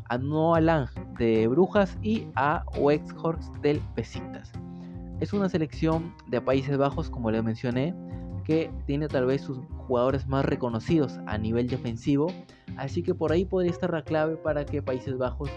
a 0.08 0.16
Noah 0.16 0.60
Lang 0.60 0.88
de 1.18 1.46
Brujas 1.46 1.98
y 2.02 2.26
a 2.34 2.64
Wexhorst 2.78 3.54
del 3.56 3.82
Besiktas. 3.94 4.52
Es 5.20 5.32
una 5.32 5.48
selección 5.48 6.14
de 6.28 6.40
Países 6.40 6.78
Bajos, 6.78 7.10
como 7.10 7.30
les 7.30 7.42
mencioné, 7.42 7.94
que 8.48 8.70
tiene 8.87 9.08
tal 9.08 9.26
vez 9.26 9.42
sus 9.42 9.58
jugadores 9.76 10.26
más 10.26 10.42
reconocidos 10.42 11.20
a 11.26 11.37
nivel 11.37 11.68
defensivo, 11.68 12.32
así 12.78 13.02
que 13.02 13.14
por 13.14 13.30
ahí 13.30 13.44
podría 13.44 13.70
estar 13.70 13.92
la 13.92 14.02
clave 14.02 14.38
para 14.38 14.64
que 14.64 14.80
Países 14.80 15.18
Bajos 15.18 15.50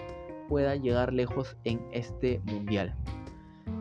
pueda 0.50 0.76
llegar 0.76 1.14
lejos 1.14 1.56
en 1.64 1.80
este 1.94 2.42
mundial. 2.44 2.94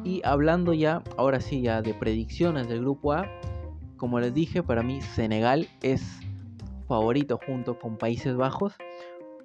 Y 0.04 0.22
hablando 0.24 0.74
ya, 0.74 1.02
ahora 1.16 1.40
sí, 1.40 1.60
ya 1.60 1.82
de 1.82 1.92
predicciones 1.92 2.68
del 2.68 2.82
grupo 2.82 3.12
A, 3.12 3.28
como 3.96 4.20
les 4.20 4.32
dije, 4.32 4.62
para 4.62 4.84
mí 4.84 5.00
Senegal 5.00 5.66
es 5.82 6.20
favorito 6.86 7.40
junto 7.44 7.80
con 7.80 7.98
Países 7.98 8.36
Bajos. 8.36 8.74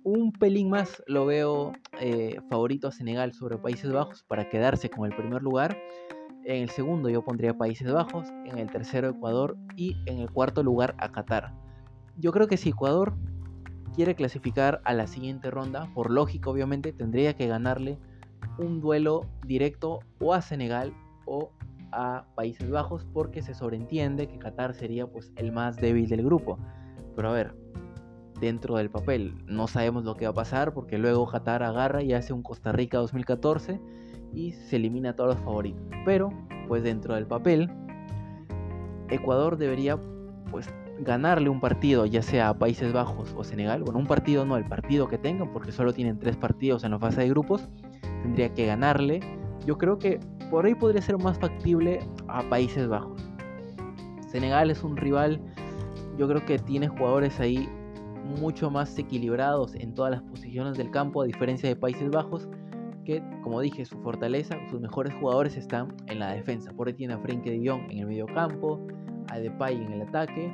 Un 0.04 0.32
pelín 0.32 0.70
más 0.70 1.02
lo 1.08 1.26
veo 1.26 1.74
eh, 2.00 2.40
favorito 2.52 2.90
a 2.90 2.92
Senegal 2.92 3.34
sobre 3.34 3.58
Países 3.58 3.92
Bajos 3.92 4.22
para 4.28 4.48
quedarse 4.48 4.92
con 4.92 5.08
el 5.12 5.16
primer 5.16 5.42
lugar. 5.42 5.76
En 6.46 6.62
el 6.62 6.70
segundo 6.70 7.10
yo 7.10 7.24
pondría 7.24 7.58
Países 7.58 7.92
Bajos, 7.92 8.28
en 8.46 8.60
el 8.60 8.70
tercero 8.70 9.10
Ecuador 9.10 9.58
y 9.76 9.98
en 10.06 10.20
el 10.20 10.30
cuarto 10.30 10.62
lugar 10.62 10.94
a 11.00 11.12
Qatar. 11.12 11.52
Yo 12.18 12.32
creo 12.32 12.48
que 12.48 12.58
si 12.58 12.70
Ecuador 12.70 13.16
quiere 13.96 14.14
clasificar 14.14 14.80
a 14.84 14.94
la 14.94 15.08
siguiente 15.08 15.50
ronda, 15.50 15.90
por 15.96 16.12
lógica 16.12 16.52
obviamente 16.52 16.94
tendría 16.94 17.34
que 17.34 17.48
ganarle 17.48 17.98
un 18.60 18.80
duelo 18.80 19.26
directo 19.44 20.02
o 20.20 20.36
a 20.36 20.42
Senegal 20.44 20.94
o 21.26 21.50
a 21.92 22.26
Países 22.36 22.70
Bajos 22.70 23.08
porque 23.12 23.42
se 23.42 23.56
sobreentiende 23.56 24.28
que 24.28 24.38
Qatar 24.38 24.76
sería 24.76 25.08
pues 25.08 25.32
el 25.38 25.52
más 25.52 25.78
débil 25.78 26.08
del 26.08 26.24
grupo. 26.24 26.60
Pero 27.16 27.30
a 27.30 27.34
ver, 27.34 27.56
dentro 28.40 28.76
del 28.78 28.92
papel 28.92 29.34
no 29.48 29.68
sabemos 29.68 30.04
lo 30.04 30.16
que 30.16 30.26
va 30.26 30.32
a 30.32 30.36
pasar 30.36 30.76
porque 30.76 31.00
luego 31.00 31.26
Qatar 31.26 31.64
agarra 31.64 32.04
y 32.04 32.14
hace 32.14 32.34
un 32.34 32.44
Costa 32.44 32.72
Rica 32.72 33.00
2014 33.00 33.82
y 34.34 34.54
se 34.54 34.78
elimina 34.78 35.12
a 35.12 35.16
todos 35.16 35.36
los 35.36 35.44
favoritos. 35.44 35.82
Pero, 36.06 36.30
pues 36.68 36.84
dentro 36.84 37.16
del 37.16 37.26
papel, 37.26 37.70
Ecuador 39.10 39.58
debería 39.58 39.98
pues 40.52 40.74
ganarle 41.00 41.50
un 41.50 41.60
partido, 41.60 42.06
ya 42.06 42.22
sea 42.22 42.50
a 42.50 42.58
Países 42.58 42.94
Bajos 42.94 43.34
o 43.38 43.44
Senegal. 43.44 43.84
Bueno, 43.84 44.00
un 44.00 44.08
partido 44.08 44.46
no, 44.46 44.58
el 44.58 44.66
partido 44.66 45.08
que 45.08 45.18
tengan, 45.18 45.52
porque 45.52 45.72
solo 45.72 45.94
tienen 45.94 46.20
tres 46.20 46.38
partidos 46.38 46.84
en 46.84 46.92
la 46.92 47.00
fase 47.00 47.22
de 47.22 47.30
grupos. 47.30 47.68
Tendría 48.24 48.54
que 48.54 48.66
ganarle. 48.66 49.20
Yo 49.66 49.78
creo 49.78 49.98
que 49.98 50.20
por 50.50 50.66
ahí 50.66 50.76
podría 50.76 51.02
ser 51.02 51.18
más 51.18 51.38
factible 51.38 52.00
a 52.28 52.42
Países 52.44 52.88
Bajos. 52.88 53.22
Senegal 54.28 54.70
es 54.70 54.84
un 54.84 54.98
rival, 54.98 55.40
yo 56.18 56.28
creo 56.28 56.46
que 56.46 56.60
tiene 56.60 56.88
jugadores 56.88 57.40
ahí 57.40 57.70
mucho 58.40 58.70
más 58.70 58.98
equilibrados 58.98 59.76
en 59.76 59.94
todas 59.94 60.12
las 60.12 60.22
posiciones 60.24 60.78
del 60.78 60.92
campo, 60.92 61.22
a 61.22 61.26
diferencia 61.26 61.70
de 61.70 61.76
Países 61.76 62.10
Bajos, 62.10 62.48
que, 63.06 63.24
como 63.44 63.62
dije, 63.62 63.86
su 63.86 63.98
fortaleza, 64.02 64.58
sus 64.70 64.82
mejores 64.82 65.14
jugadores 65.14 65.56
están 65.56 65.96
en 66.08 66.20
la 66.20 66.34
defensa. 66.34 66.72
Por 66.74 66.88
ahí 66.88 66.94
tiene 66.94 67.14
a 67.14 67.20
Frenkie 67.20 67.52
de 67.52 67.70
Jong 67.70 67.90
en 67.90 68.00
el 68.00 68.08
medio 68.08 68.26
campo, 68.26 68.86
a 69.30 69.40
Depay 69.40 69.76
en 69.76 69.94
el 69.94 70.02
ataque. 70.02 70.52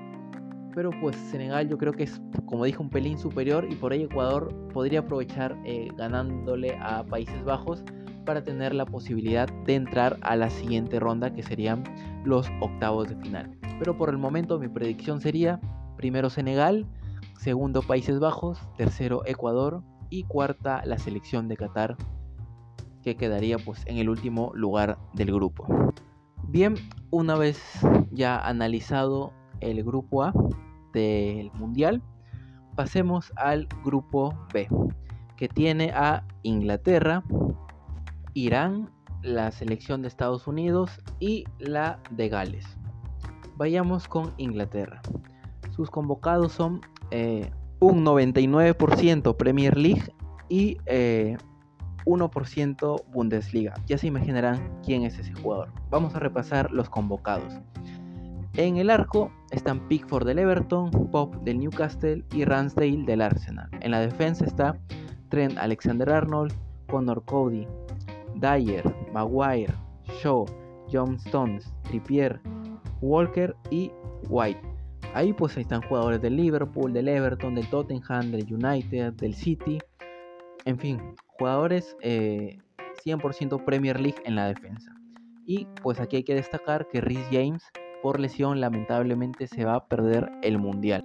Pero 0.76 0.92
pues 1.02 1.16
Senegal 1.16 1.68
yo 1.68 1.78
creo 1.78 1.92
que 1.94 2.04
es, 2.04 2.22
como 2.46 2.66
dije, 2.66 2.78
un 2.80 2.90
pelín 2.90 3.18
superior 3.18 3.68
y 3.70 3.76
por 3.76 3.92
ahí 3.92 4.04
Ecuador 4.04 4.54
podría 4.74 5.00
aprovechar 5.00 5.58
eh, 5.66 5.90
ganándole 5.98 6.78
a 6.80 7.04
Países 7.04 7.44
Bajos 7.44 7.84
para 8.26 8.44
tener 8.44 8.74
la 8.74 8.86
posibilidad 8.86 9.50
de 9.66 9.76
entrar 9.76 10.18
a 10.22 10.36
la 10.36 10.50
siguiente 10.50 11.00
ronda 11.00 11.34
que 11.34 11.44
serían 11.44 11.84
los 12.24 12.48
octavos 12.62 13.10
de 13.10 13.16
final. 13.18 13.58
Pero 13.80 13.98
por 13.98 14.10
el 14.10 14.18
momento 14.18 14.60
mi 14.60 14.70
predicción 14.70 15.20
sería 15.20 15.60
primero 15.98 16.30
Senegal, 16.30 16.86
segundo 17.38 17.82
Países 17.82 18.20
Bajos, 18.20 18.60
tercero 18.78 19.24
Ecuador 19.26 19.84
y 20.10 20.24
cuarta 20.24 20.84
la 20.86 20.98
selección 20.98 21.48
de 21.48 21.58
Qatar 21.58 21.98
que 23.04 23.16
quedaría 23.16 23.58
pues 23.58 23.82
en 23.86 23.98
el 23.98 24.10
último 24.10 24.52
lugar 24.54 24.98
del 25.14 25.34
grupo. 25.34 25.66
Bien, 26.48 26.76
una 27.10 27.36
vez 27.36 27.62
ya 28.12 28.38
analizado 28.38 29.34
el 29.60 29.84
grupo 29.84 30.24
A 30.24 30.34
del 30.94 31.52
Mundial, 31.54 32.02
pasemos 32.76 33.32
al 33.36 33.68
grupo 33.84 34.34
B, 34.54 34.68
que 35.38 35.48
tiene 35.48 35.92
a 35.92 36.26
Inglaterra, 36.44 37.24
Irán, 38.34 38.90
la 39.24 39.52
selección 39.52 40.02
de 40.02 40.08
Estados 40.08 40.48
Unidos 40.48 41.00
y 41.20 41.46
la 41.60 42.00
de 42.10 42.30
Gales. 42.30 42.66
Vayamos 43.58 44.08
con 44.08 44.34
Inglaterra. 44.38 45.02
Sus 45.76 45.90
convocados 45.90 46.54
son 46.54 46.82
eh, 47.12 47.52
un 47.80 48.06
99% 48.06 49.36
Premier 49.38 49.78
League 49.78 50.14
y 50.50 50.78
eh, 50.86 51.38
1% 52.06 53.04
Bundesliga. 53.12 53.74
Ya 53.88 53.98
se 53.98 54.08
imaginarán 54.08 54.80
quién 54.86 55.04
es 55.04 55.18
ese 55.20 55.34
jugador. 55.34 55.70
Vamos 55.90 56.16
a 56.16 56.20
repasar 56.20 56.72
los 56.72 56.90
convocados. 56.90 57.54
En 58.56 58.78
el 58.78 58.90
arco 58.90 59.32
están 59.52 59.88
Pickford 59.88 60.26
del 60.26 60.40
Everton, 60.40 60.92
Pop 61.12 61.36
del 61.44 61.60
Newcastle 61.60 62.26
y 62.34 62.44
Ransdale 62.44 63.04
del 63.06 63.22
Arsenal. 63.22 63.70
En 63.80 63.92
la 63.92 64.02
defensa 64.02 64.44
está 64.44 64.78
Trent 65.30 65.58
Alexander-Arnold, 65.58 66.54
Connor 66.88 67.24
Cody, 67.24 67.66
Dyer, 68.36 68.84
Maguire, 69.14 69.74
Shaw, 70.22 70.46
John 70.92 71.16
Stones, 71.16 71.74
Trippier, 71.84 72.42
Walker 73.00 73.56
y 73.70 73.92
White. 74.28 74.62
Ahí 75.14 75.32
pues 75.34 75.58
están 75.58 75.82
jugadores 75.84 76.22
del 76.22 76.36
Liverpool, 76.36 76.92
del 76.92 77.08
Everton, 77.08 77.56
del 77.56 77.70
Tottenham, 77.70 78.32
del 78.32 78.54
United, 78.54 79.14
del 79.14 79.34
City. 79.34 79.80
En 80.66 80.78
fin, 80.78 81.00
jugadores 81.42 81.98
100% 82.02 82.02
eh, 82.04 83.64
Premier 83.66 84.00
League 84.00 84.22
en 84.26 84.36
la 84.36 84.46
defensa. 84.46 84.94
Y 85.48 85.68
pues 85.82 86.00
aquí 86.00 86.18
hay 86.18 86.24
que 86.24 86.36
destacar 86.36 86.88
que 86.88 87.02
Rhys 87.02 87.26
James 87.32 87.64
por 88.04 88.20
lesión 88.20 88.62
lamentablemente 88.62 89.48
se 89.48 89.66
va 89.66 89.76
a 89.76 89.86
perder 89.88 90.32
el 90.44 90.60
Mundial. 90.60 91.04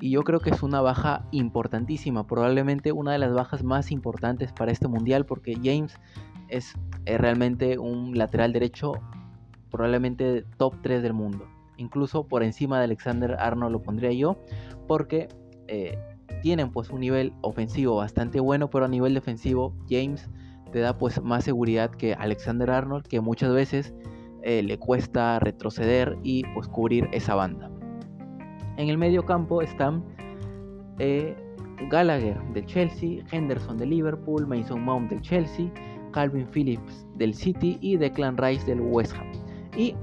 Y 0.00 0.10
yo 0.10 0.24
creo 0.24 0.40
que 0.40 0.50
es 0.50 0.62
una 0.62 0.82
baja 0.82 1.26
importantísima, 1.30 2.26
probablemente 2.26 2.92
una 2.92 3.12
de 3.12 3.18
las 3.18 3.32
bajas 3.32 3.64
más 3.64 3.90
importantes 3.90 4.52
para 4.52 4.72
este 4.72 4.88
Mundial 4.88 5.24
porque 5.24 5.54
James 5.54 5.98
es, 6.48 6.74
realmente 7.06 7.78
un 7.78 8.16
lateral 8.16 8.52
derecho 8.52 8.92
probablemente 9.70 10.44
top 10.58 10.74
3 10.82 11.02
del 11.02 11.14
mundo. 11.14 11.48
Incluso 11.78 12.26
por 12.28 12.42
encima 12.42 12.76
de 12.76 12.84
Alexander 12.84 13.36
Arnold 13.38 13.72
lo 13.72 13.82
pondría 13.82 14.12
yo 14.12 14.36
porque 14.86 15.28
eh, 15.66 15.98
tienen 16.40 16.70
pues 16.70 16.90
un 16.90 17.00
nivel 17.00 17.32
ofensivo 17.42 17.96
bastante 17.96 18.40
bueno, 18.40 18.70
pero 18.70 18.84
a 18.84 18.88
nivel 18.88 19.14
defensivo 19.14 19.74
James 19.88 20.28
te 20.72 20.80
da 20.80 20.96
pues 20.96 21.22
más 21.22 21.44
seguridad 21.44 21.90
que 21.90 22.14
Alexander 22.14 22.70
Arnold, 22.70 23.06
que 23.06 23.20
muchas 23.20 23.52
veces 23.52 23.94
eh, 24.42 24.62
le 24.62 24.78
cuesta 24.78 25.38
retroceder 25.38 26.16
y 26.22 26.44
pues 26.54 26.68
cubrir 26.68 27.08
esa 27.12 27.34
banda. 27.34 27.70
En 28.76 28.88
el 28.88 28.98
medio 28.98 29.24
campo 29.24 29.62
están 29.62 30.04
eh, 30.98 31.36
Gallagher 31.90 32.40
del 32.52 32.66
Chelsea, 32.66 33.24
Henderson 33.30 33.76
del 33.76 33.90
Liverpool, 33.90 34.46
Mason 34.46 34.82
Mount 34.82 35.10
del 35.10 35.20
Chelsea, 35.22 35.70
Calvin 36.12 36.46
Phillips 36.46 37.06
del 37.16 37.34
City 37.34 37.78
y 37.80 37.96
Declan 37.96 38.36
Rice 38.36 38.64
del 38.66 38.80
West 38.80 39.14
Ham. 39.14 39.32
Y 39.76 39.94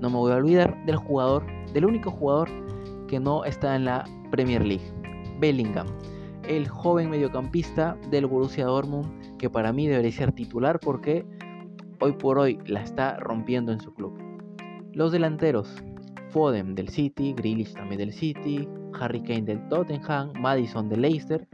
no 0.00 0.10
me 0.10 0.16
voy 0.16 0.32
a 0.32 0.36
olvidar 0.36 0.84
del 0.86 0.96
jugador, 0.96 1.44
del 1.72 1.84
único 1.84 2.10
jugador 2.10 2.48
que 3.08 3.20
no 3.20 3.44
está 3.44 3.76
en 3.76 3.84
la 3.84 4.04
Premier 4.30 4.64
League, 4.64 4.84
Bellingham, 5.38 5.86
el 6.48 6.68
joven 6.68 7.10
mediocampista 7.10 7.96
del 8.10 8.26
Borussia 8.26 8.66
Dortmund, 8.66 9.36
que 9.38 9.48
para 9.50 9.72
mí 9.72 9.86
debería 9.86 10.12
ser 10.12 10.32
titular 10.32 10.78
porque 10.80 11.24
hoy 12.00 12.12
por 12.12 12.38
hoy 12.38 12.58
la 12.66 12.82
está 12.82 13.16
rompiendo 13.18 13.72
en 13.72 13.80
su 13.80 13.92
club. 13.94 14.18
Los 14.92 15.12
delanteros, 15.12 15.82
Foden 16.30 16.74
del 16.74 16.88
City, 16.88 17.32
Grealish 17.32 17.72
también 17.74 17.98
del 17.98 18.12
City, 18.12 18.68
Harry 19.00 19.22
Kane 19.22 19.42
del 19.42 19.68
Tottenham, 19.68 20.32
Madison 20.40 20.88
del 20.88 21.02
Leicester. 21.02 21.46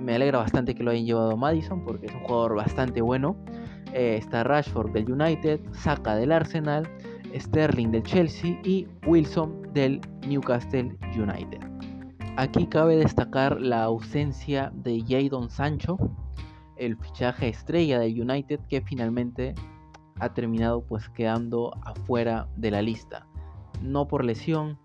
Me 0.00 0.14
alegra 0.14 0.38
bastante 0.38 0.74
que 0.74 0.82
lo 0.82 0.90
hayan 0.90 1.04
llevado 1.04 1.36
Madison 1.36 1.84
porque 1.84 2.06
es 2.06 2.14
un 2.14 2.20
jugador 2.20 2.56
bastante 2.56 3.02
bueno. 3.02 3.36
Eh, 3.92 4.16
está 4.18 4.44
Rashford 4.44 4.92
del 4.92 5.10
United, 5.10 5.60
Saka 5.72 6.16
del 6.16 6.32
Arsenal, 6.32 6.88
Sterling 7.34 7.90
del 7.90 8.02
Chelsea 8.04 8.58
y 8.64 8.86
Wilson 9.06 9.72
del 9.72 10.00
Newcastle 10.26 10.96
United. 11.16 11.69
Aquí 12.40 12.66
cabe 12.66 12.96
destacar 12.96 13.60
la 13.60 13.82
ausencia 13.82 14.72
de 14.72 15.04
Jadon 15.06 15.50
Sancho, 15.50 15.98
el 16.76 16.96
fichaje 16.96 17.48
estrella 17.48 17.98
del 17.98 18.18
United 18.18 18.60
que 18.66 18.80
finalmente 18.80 19.54
ha 20.18 20.32
terminado 20.32 20.80
pues 20.80 21.10
quedando 21.10 21.74
afuera 21.84 22.48
de 22.56 22.70
la 22.70 22.80
lista. 22.80 23.26
No 23.82 24.08
por 24.08 24.24
lesión, 24.24 24.78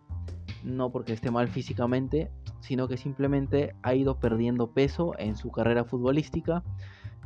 no 0.65 0.91
porque 0.91 1.13
esté 1.13 1.31
mal 1.31 1.47
físicamente, 1.47 2.29
sino 2.59 2.89
que 2.89 2.97
simplemente 2.97 3.73
ha 3.83 3.95
ido 3.95 4.19
perdiendo 4.19 4.71
peso 4.71 5.13
en 5.17 5.37
su 5.37 5.49
carrera 5.49 5.85
futbolística. 5.85 6.61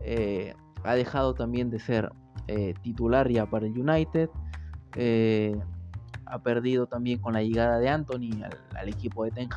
Eh, 0.02 0.54
ha 0.84 0.94
dejado 0.94 1.34
también 1.34 1.72
de 1.72 1.80
ser 1.80 2.12
eh, 2.46 2.76
titular 2.84 3.32
ya 3.32 3.48
para 3.48 3.66
el 3.66 3.76
United. 3.76 4.30
Eh, 4.96 5.60
ha 6.28 6.38
perdido 6.44 6.86
también 6.86 7.18
con 7.18 7.34
la 7.34 7.42
llegada 7.42 7.80
de 7.80 7.90
Anthony 7.90 8.44
al, 8.76 8.90
equipo 8.90 9.24
de 9.24 9.32
Ten. 9.32 9.50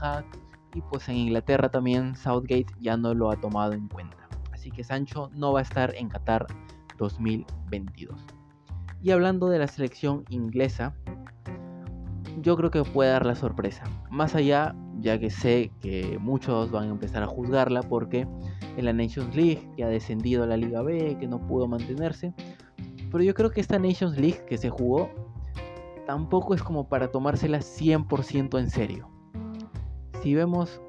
Y 0.75 0.81
pues 0.83 1.09
en 1.09 1.17
Inglaterra 1.17 1.71
también 1.71 2.17
Southgate 2.17 2.67
ya 2.81 2.97
no 2.97 3.15
lo 3.15 3.31
ha 3.31 3.37
tomado 3.37 3.73
en 3.73 3.89
cuenta. 3.89 4.17
Así 4.53 4.71
que 4.71 4.85
Sancho 4.85 5.31
no 5.35 5.53
va 5.53 5.61
a 5.61 5.63
estar 5.63 5.95
en 5.95 6.09
Qatar 6.09 6.47
2022. 6.99 8.25
Y 9.03 9.11
hablando 9.11 9.49
de 9.49 9.59
la 9.59 9.67
selección 9.67 10.25
inglesa, 10.29 10.95
yo 12.41 12.57
creo 12.57 12.71
que 12.71 12.83
puede 12.85 13.11
dar 13.11 13.27
la 13.27 13.35
sorpresa. 13.35 13.85
Más 14.11 14.35
allá, 14.35 14.75
ya 15.01 15.19
que 15.19 15.31
sé 15.31 15.73
que 15.81 16.19
muchos 16.21 16.71
van 16.71 16.85
a 16.85 16.93
empezar 16.93 17.23
a 17.23 17.27
juzgarla 17.27 17.83
porque 17.83 18.27
en 18.77 18.85
la 18.85 18.93
Nations 18.93 19.35
League 19.35 19.69
que 19.77 19.85
ha 19.85 19.89
descendido 19.89 20.45
a 20.45 20.47
la 20.47 20.57
Liga 20.57 20.83
B, 20.83 21.17
que 21.19 21.27
no 21.27 21.45
pudo 21.47 21.67
mantenerse. 21.67 22.33
Pero 23.11 23.23
yo 23.23 23.35
creo 23.35 23.51
que 23.51 23.61
esta 23.61 23.79
Nations 23.79 24.17
League 24.17 24.45
que 24.47 24.57
se 24.57 24.71
jugó 24.71 25.11
tampoco 26.07 26.55
es 26.55 26.63
como 26.63 26.89
para 26.89 27.11
tomársela 27.11 27.59
100% 27.59 28.59
en 28.59 28.71
serio. 28.71 29.12
Si 30.23 30.37
vemos 30.37 30.81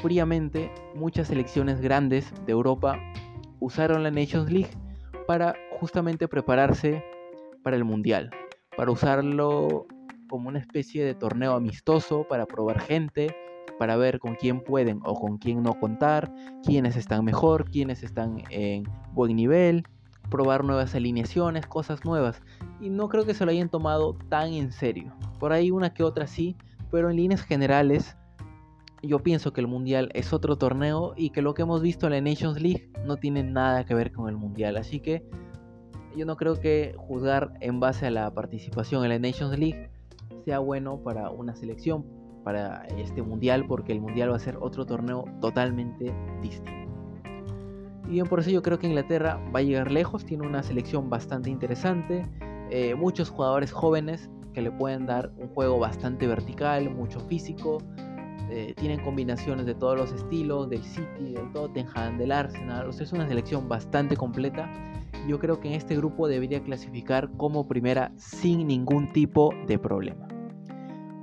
fríamente, 0.00 0.70
muchas 0.94 1.26
selecciones 1.26 1.80
grandes 1.80 2.32
de 2.46 2.52
Europa 2.52 3.00
usaron 3.58 4.04
la 4.04 4.12
Nations 4.12 4.48
League 4.48 4.70
para 5.26 5.56
justamente 5.80 6.28
prepararse 6.28 7.02
para 7.64 7.74
el 7.76 7.84
Mundial, 7.84 8.30
para 8.76 8.92
usarlo 8.92 9.86
como 10.28 10.48
una 10.48 10.60
especie 10.60 11.04
de 11.04 11.16
torneo 11.16 11.54
amistoso, 11.54 12.28
para 12.28 12.46
probar 12.46 12.80
gente, 12.80 13.34
para 13.76 13.96
ver 13.96 14.20
con 14.20 14.36
quién 14.36 14.62
pueden 14.62 15.00
o 15.04 15.14
con 15.14 15.38
quién 15.38 15.64
no 15.64 15.74
contar, 15.80 16.32
quiénes 16.64 16.96
están 16.96 17.24
mejor, 17.24 17.68
quiénes 17.68 18.04
están 18.04 18.44
en 18.50 18.84
buen 19.14 19.34
nivel, 19.34 19.82
probar 20.30 20.62
nuevas 20.62 20.94
alineaciones, 20.94 21.66
cosas 21.66 22.04
nuevas. 22.04 22.40
Y 22.80 22.90
no 22.90 23.08
creo 23.08 23.26
que 23.26 23.34
se 23.34 23.44
lo 23.44 23.50
hayan 23.50 23.68
tomado 23.68 24.16
tan 24.28 24.52
en 24.52 24.70
serio. 24.70 25.12
Por 25.40 25.52
ahí 25.52 25.72
una 25.72 25.92
que 25.92 26.04
otra 26.04 26.28
sí, 26.28 26.56
pero 26.92 27.10
en 27.10 27.16
líneas 27.16 27.42
generales 27.42 28.16
yo 29.06 29.20
pienso 29.20 29.52
que 29.52 29.60
el 29.60 29.66
Mundial 29.66 30.10
es 30.14 30.32
otro 30.32 30.56
torneo 30.56 31.14
y 31.16 31.30
que 31.30 31.42
lo 31.42 31.54
que 31.54 31.62
hemos 31.62 31.82
visto 31.82 32.06
en 32.06 32.12
la 32.12 32.20
Nations 32.20 32.60
League 32.60 32.90
no 33.04 33.16
tiene 33.16 33.42
nada 33.42 33.84
que 33.84 33.94
ver 33.94 34.12
con 34.12 34.28
el 34.28 34.36
Mundial. 34.36 34.76
Así 34.76 35.00
que 35.00 35.24
yo 36.16 36.24
no 36.26 36.36
creo 36.36 36.58
que 36.60 36.94
juzgar 36.96 37.54
en 37.60 37.80
base 37.80 38.06
a 38.06 38.10
la 38.10 38.32
participación 38.32 39.04
en 39.04 39.10
la 39.10 39.18
Nations 39.18 39.58
League 39.58 39.90
sea 40.44 40.58
bueno 40.60 40.98
para 41.02 41.30
una 41.30 41.54
selección 41.54 42.04
para 42.44 42.86
este 42.96 43.22
mundial 43.22 43.66
porque 43.66 43.90
el 43.90 44.00
mundial 44.00 44.30
va 44.30 44.36
a 44.36 44.38
ser 44.38 44.56
otro 44.60 44.86
torneo 44.86 45.24
totalmente 45.40 46.14
distinto. 46.40 46.92
Y 48.06 48.10
bien, 48.10 48.26
por 48.26 48.38
eso 48.38 48.50
yo 48.50 48.62
creo 48.62 48.78
que 48.78 48.86
Inglaterra 48.86 49.40
va 49.52 49.58
a 49.58 49.62
llegar 49.62 49.90
lejos, 49.90 50.24
tiene 50.24 50.46
una 50.46 50.62
selección 50.62 51.10
bastante 51.10 51.50
interesante, 51.50 52.24
eh, 52.70 52.94
muchos 52.94 53.30
jugadores 53.30 53.72
jóvenes 53.72 54.30
que 54.54 54.62
le 54.62 54.70
pueden 54.70 55.06
dar 55.06 55.32
un 55.36 55.48
juego 55.48 55.80
bastante 55.80 56.28
vertical, 56.28 56.88
mucho 56.88 57.18
físico, 57.18 57.78
eh, 58.50 58.74
tienen 58.76 59.00
combinaciones 59.00 59.66
de 59.66 59.74
todos 59.74 59.96
los 59.98 60.12
estilos, 60.12 60.68
del 60.70 60.82
City, 60.82 61.32
del 61.32 61.50
Tottenham, 61.52 62.16
del 62.18 62.32
Arsenal, 62.32 62.88
o 62.88 62.92
sea, 62.92 63.04
es 63.04 63.12
una 63.12 63.26
selección 63.26 63.68
bastante 63.68 64.16
completa. 64.16 64.70
Yo 65.26 65.38
creo 65.38 65.58
que 65.58 65.68
en 65.68 65.74
este 65.74 65.96
grupo 65.96 66.28
debería 66.28 66.62
clasificar 66.62 67.30
como 67.36 67.66
primera 67.66 68.12
sin 68.16 68.66
ningún 68.66 69.12
tipo 69.12 69.52
de 69.66 69.78
problema. 69.78 70.28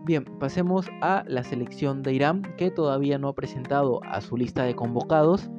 Bien, 0.06 0.26
pasemos 0.38 0.90
a 1.02 1.24
la 1.28 1.46
selección 1.46 2.04
de 2.04 2.14
Irán, 2.14 2.42
que 2.58 2.70
todavía 2.70 3.18
no 3.18 3.30
ha 3.30 3.36
presentado 3.36 4.04
a 4.04 4.20
su 4.20 4.36
lista 4.36 4.64
de 4.64 4.76
convocados. 4.76 5.50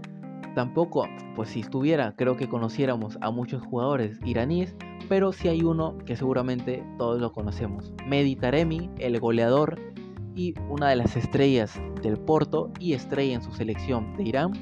Tampoco, 0.54 1.08
pues 1.34 1.48
si 1.48 1.60
estuviera, 1.60 2.14
creo 2.14 2.36
que 2.36 2.46
conociéramos 2.46 3.16
a 3.22 3.30
muchos 3.30 3.62
jugadores 3.62 4.20
iraníes, 4.22 4.76
pero 5.08 5.32
sí 5.32 5.48
hay 5.48 5.62
uno 5.62 5.96
que 6.04 6.14
seguramente 6.14 6.84
todos 6.98 7.22
lo 7.22 7.32
conocemos. 7.32 7.94
Mehdi 8.06 8.36
Taremi, 8.36 8.90
el 8.98 9.18
goleador 9.18 9.80
y 10.34 10.54
una 10.68 10.88
de 10.88 10.96
las 10.96 11.16
estrellas 11.16 11.80
del 12.02 12.18
Porto 12.18 12.70
y 12.78 12.94
estrella 12.94 13.34
en 13.34 13.42
su 13.42 13.52
selección 13.52 14.16
de 14.16 14.24
Irán, 14.24 14.52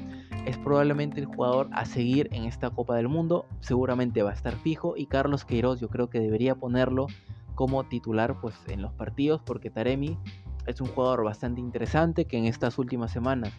es 0.45 0.57
probablemente 0.57 1.19
el 1.19 1.25
jugador 1.25 1.69
a 1.71 1.85
seguir 1.85 2.29
en 2.31 2.43
esta 2.43 2.69
Copa 2.69 2.95
del 2.95 3.07
Mundo. 3.07 3.45
Seguramente 3.61 4.23
va 4.23 4.31
a 4.31 4.33
estar 4.33 4.55
fijo 4.55 4.95
y 4.97 5.05
Carlos 5.05 5.45
Queiroz 5.45 5.79
yo 5.79 5.87
creo 5.87 6.09
que 6.09 6.19
debería 6.19 6.55
ponerlo 6.55 7.07
como 7.55 7.83
titular 7.85 8.39
pues, 8.41 8.55
en 8.67 8.81
los 8.81 8.93
partidos, 8.93 9.41
porque 9.41 9.69
Taremi 9.69 10.17
es 10.65 10.81
un 10.81 10.87
jugador 10.87 11.23
bastante 11.23 11.61
interesante 11.61 12.25
que 12.25 12.37
en 12.37 12.45
estas 12.45 12.77
últimas 12.77 13.11
semanas 13.11 13.53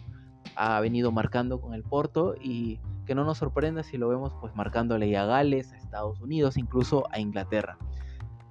ha 0.55 0.79
venido 0.79 1.11
marcando 1.11 1.59
con 1.59 1.73
el 1.73 1.83
Porto 1.83 2.35
y 2.39 2.79
que 3.05 3.15
no 3.15 3.23
nos 3.23 3.37
sorprenda 3.37 3.83
si 3.83 3.97
lo 3.97 4.07
vemos 4.07 4.33
pues 4.41 4.55
marcándole 4.55 5.15
a 5.17 5.25
Gales, 5.25 5.71
a 5.73 5.77
Estados 5.77 6.19
Unidos, 6.21 6.57
incluso 6.57 7.05
a 7.11 7.19
Inglaterra. 7.19 7.77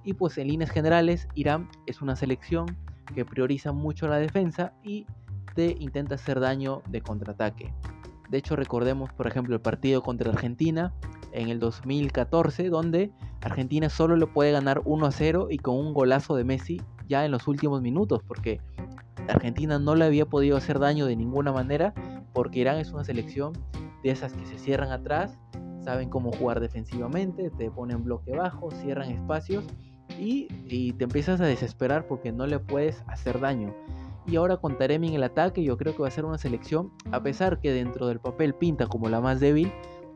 Y 0.03 0.13
pues 0.13 0.37
en 0.37 0.47
líneas 0.47 0.69
generales, 0.69 1.27
Irán 1.35 1.69
es 1.87 2.01
una 2.01 2.15
selección 2.15 2.77
que 3.13 3.25
prioriza 3.25 3.71
mucho 3.71 4.07
la 4.07 4.17
defensa 4.17 4.73
y 4.83 5.05
te 5.55 5.75
intenta 5.79 6.15
hacer 6.15 6.39
daño 6.39 6.81
de 6.89 7.01
contraataque. 7.01 7.73
De 8.29 8.37
hecho, 8.37 8.55
recordemos, 8.55 9.11
por 9.13 9.27
ejemplo, 9.27 9.55
el 9.55 9.61
partido 9.61 10.01
contra 10.01 10.31
Argentina, 10.31 10.93
en 11.31 11.49
el 11.49 11.59
2014, 11.59 12.69
donde 12.69 13.11
Argentina 13.41 13.89
solo 13.89 14.15
le 14.15 14.25
puede 14.25 14.51
ganar 14.51 14.81
1 14.85 15.05
a 15.05 15.11
0 15.11 15.47
y 15.51 15.57
con 15.57 15.75
un 15.75 15.93
golazo 15.93 16.35
de 16.35 16.43
Messi 16.43 16.81
ya 17.07 17.25
en 17.25 17.31
los 17.31 17.47
últimos 17.47 17.81
minutos, 17.81 18.21
porque 18.27 18.59
Argentina 19.27 19.79
no 19.79 19.95
le 19.95 20.05
había 20.05 20.25
podido 20.25 20.57
hacer 20.57 20.79
daño 20.79 21.05
de 21.05 21.15
ninguna 21.15 21.51
manera, 21.51 21.93
porque 22.33 22.59
Irán 22.59 22.79
es 22.79 22.91
una 22.91 23.03
selección 23.03 23.53
de 24.03 24.11
esas 24.11 24.33
que 24.33 24.45
se 24.45 24.57
cierran 24.57 24.91
atrás, 24.91 25.37
saben 25.83 26.09
cómo 26.09 26.31
jugar 26.31 26.59
defensivamente, 26.59 27.51
te 27.51 27.69
ponen 27.69 28.03
bloque 28.03 28.35
bajo, 28.35 28.71
cierran 28.71 29.11
espacios 29.11 29.65
y, 30.19 30.93
te 30.93 31.03
empiezas 31.03 31.41
a 31.41 31.45
desesperar 31.45 32.07
porque 32.07 32.31
no 32.31 32.47
le 32.47 32.59
puedes 32.59 33.03
hacer 33.07 33.39
daño. 33.39 33.73
Y 34.27 34.37
ahora 34.37 34.57
con 34.57 34.77
Taremi 34.77 35.09
en 35.09 35.13
el 35.15 35.23
ataque, 35.23 35.63
yo 35.63 35.77
creo 35.77 35.95
que 35.95 36.01
va 36.01 36.07
a 36.07 36.11
ser 36.11 36.25
una 36.25 36.37
selección, 36.37 36.91
a 37.11 37.21
pesar 37.21 37.59
que 37.59 37.71
dentro 37.71 38.07
del 38.07 38.19
papel 38.19 38.55
pinta 38.55 38.87
como 38.87 39.07
la 39.09 39.21
más 39.21 39.39
débil, 39.39 39.71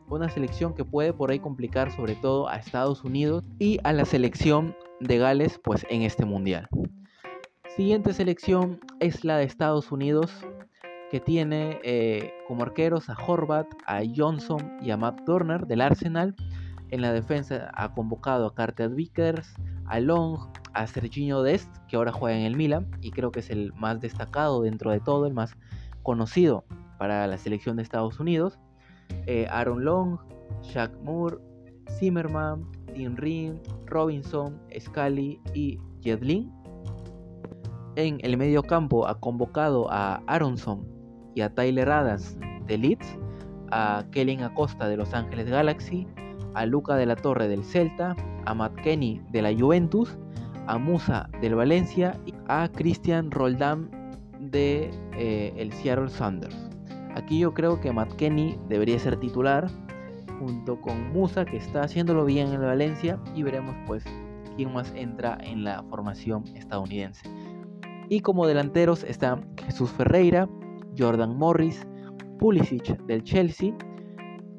una 0.08 0.28
selección 0.28 0.74
que 0.74 0.84
puede 0.84 1.12
por 1.12 1.30
ahí 1.30 1.38
complicar 1.38 1.92
sobre 1.92 2.16
todo 2.16 2.48
a 2.48 2.56
Estados 2.56 3.04
Unidos 3.04 3.44
y 3.58 3.78
a 3.84 3.92
la 3.92 4.04
selección 4.04 4.74
de 4.98 5.18
Gales 5.18 5.60
pues 5.62 5.86
en 5.88 6.02
este 6.02 6.24
mundial. 6.24 6.68
Siguiente 7.76 8.12
selección 8.12 8.80
es 8.98 9.24
la 9.24 9.38
de 9.38 9.44
Estados 9.44 9.92
Unidos 9.92 10.32
que 11.10 11.20
tiene 11.20 11.80
eh, 11.82 12.32
como 12.46 12.62
arqueros 12.62 13.08
a 13.10 13.16
Horvat, 13.26 13.66
a 13.86 14.00
Johnson 14.14 14.78
y 14.80 14.90
a 14.90 14.96
Matt 14.96 15.24
Turner 15.24 15.66
del 15.66 15.80
Arsenal. 15.80 16.34
En 16.90 17.02
la 17.02 17.12
defensa 17.12 17.70
ha 17.74 17.94
convocado 17.94 18.46
a 18.46 18.54
Carter 18.54 18.90
Vickers, 18.90 19.54
a 19.90 19.98
Long, 19.98 20.38
a 20.72 20.86
Serginho 20.86 21.42
Dest, 21.42 21.68
que 21.88 21.96
ahora 21.96 22.12
juega 22.12 22.38
en 22.38 22.44
el 22.44 22.56
Milan 22.56 22.88
y 23.00 23.10
creo 23.10 23.32
que 23.32 23.40
es 23.40 23.50
el 23.50 23.72
más 23.74 24.00
destacado 24.00 24.62
dentro 24.62 24.92
de 24.92 25.00
todo, 25.00 25.26
el 25.26 25.34
más 25.34 25.56
conocido 26.02 26.64
para 26.96 27.26
la 27.26 27.36
selección 27.36 27.76
de 27.76 27.82
Estados 27.82 28.20
Unidos. 28.20 28.58
Eh, 29.26 29.46
Aaron 29.50 29.84
Long, 29.84 30.18
Jack 30.62 30.92
Moore, 31.02 31.38
Zimmerman, 31.98 32.64
Dean 32.94 33.16
Ring, 33.16 33.58
Robinson, 33.86 34.60
Scully 34.78 35.40
y 35.54 35.78
Jedlin. 36.02 36.52
En 37.96 38.18
el 38.22 38.36
medio 38.36 38.62
campo 38.62 39.08
ha 39.08 39.18
convocado 39.18 39.90
a 39.90 40.22
Aronson 40.28 40.86
y 41.34 41.40
a 41.40 41.52
Tyler 41.52 41.90
Adams 41.90 42.38
de 42.66 42.78
Leeds, 42.78 43.18
a 43.72 44.04
Kellen 44.12 44.44
Acosta 44.44 44.88
de 44.88 44.96
Los 44.96 45.12
Ángeles 45.14 45.50
Galaxy, 45.50 46.06
a 46.54 46.64
Luca 46.64 46.94
de 46.94 47.06
la 47.06 47.16
Torre 47.16 47.48
del 47.48 47.64
Celta, 47.64 48.14
a 48.46 48.54
Matt 48.54 48.74
Kenny 48.82 49.20
de 49.30 49.42
la 49.42 49.54
Juventus, 49.56 50.16
a 50.66 50.78
Musa 50.78 51.28
del 51.40 51.54
Valencia 51.54 52.18
y 52.26 52.34
a 52.48 52.68
Christian 52.72 53.30
Roldán 53.30 53.90
de 54.38 54.90
eh, 55.16 55.52
el 55.56 55.72
Seattle 55.72 56.08
Sounders. 56.08 56.56
Aquí 57.14 57.40
yo 57.40 57.52
creo 57.54 57.80
que 57.80 57.92
Matt 57.92 58.12
Kenny 58.14 58.56
debería 58.68 58.98
ser 58.98 59.16
titular 59.18 59.68
junto 60.38 60.80
con 60.80 61.12
Musa 61.12 61.44
que 61.44 61.56
está 61.56 61.82
haciéndolo 61.82 62.24
bien 62.24 62.48
en 62.48 62.60
Valencia 62.60 63.18
y 63.34 63.42
veremos 63.42 63.74
pues 63.86 64.04
quién 64.56 64.72
más 64.72 64.92
entra 64.94 65.38
en 65.42 65.64
la 65.64 65.82
formación 65.84 66.44
estadounidense. 66.54 67.28
Y 68.08 68.20
como 68.20 68.46
delanteros 68.46 69.04
están 69.04 69.48
Jesús 69.56 69.90
Ferreira, 69.90 70.48
Jordan 70.98 71.36
Morris, 71.36 71.86
Pulisic 72.38 72.96
del 73.06 73.22
Chelsea, 73.22 73.72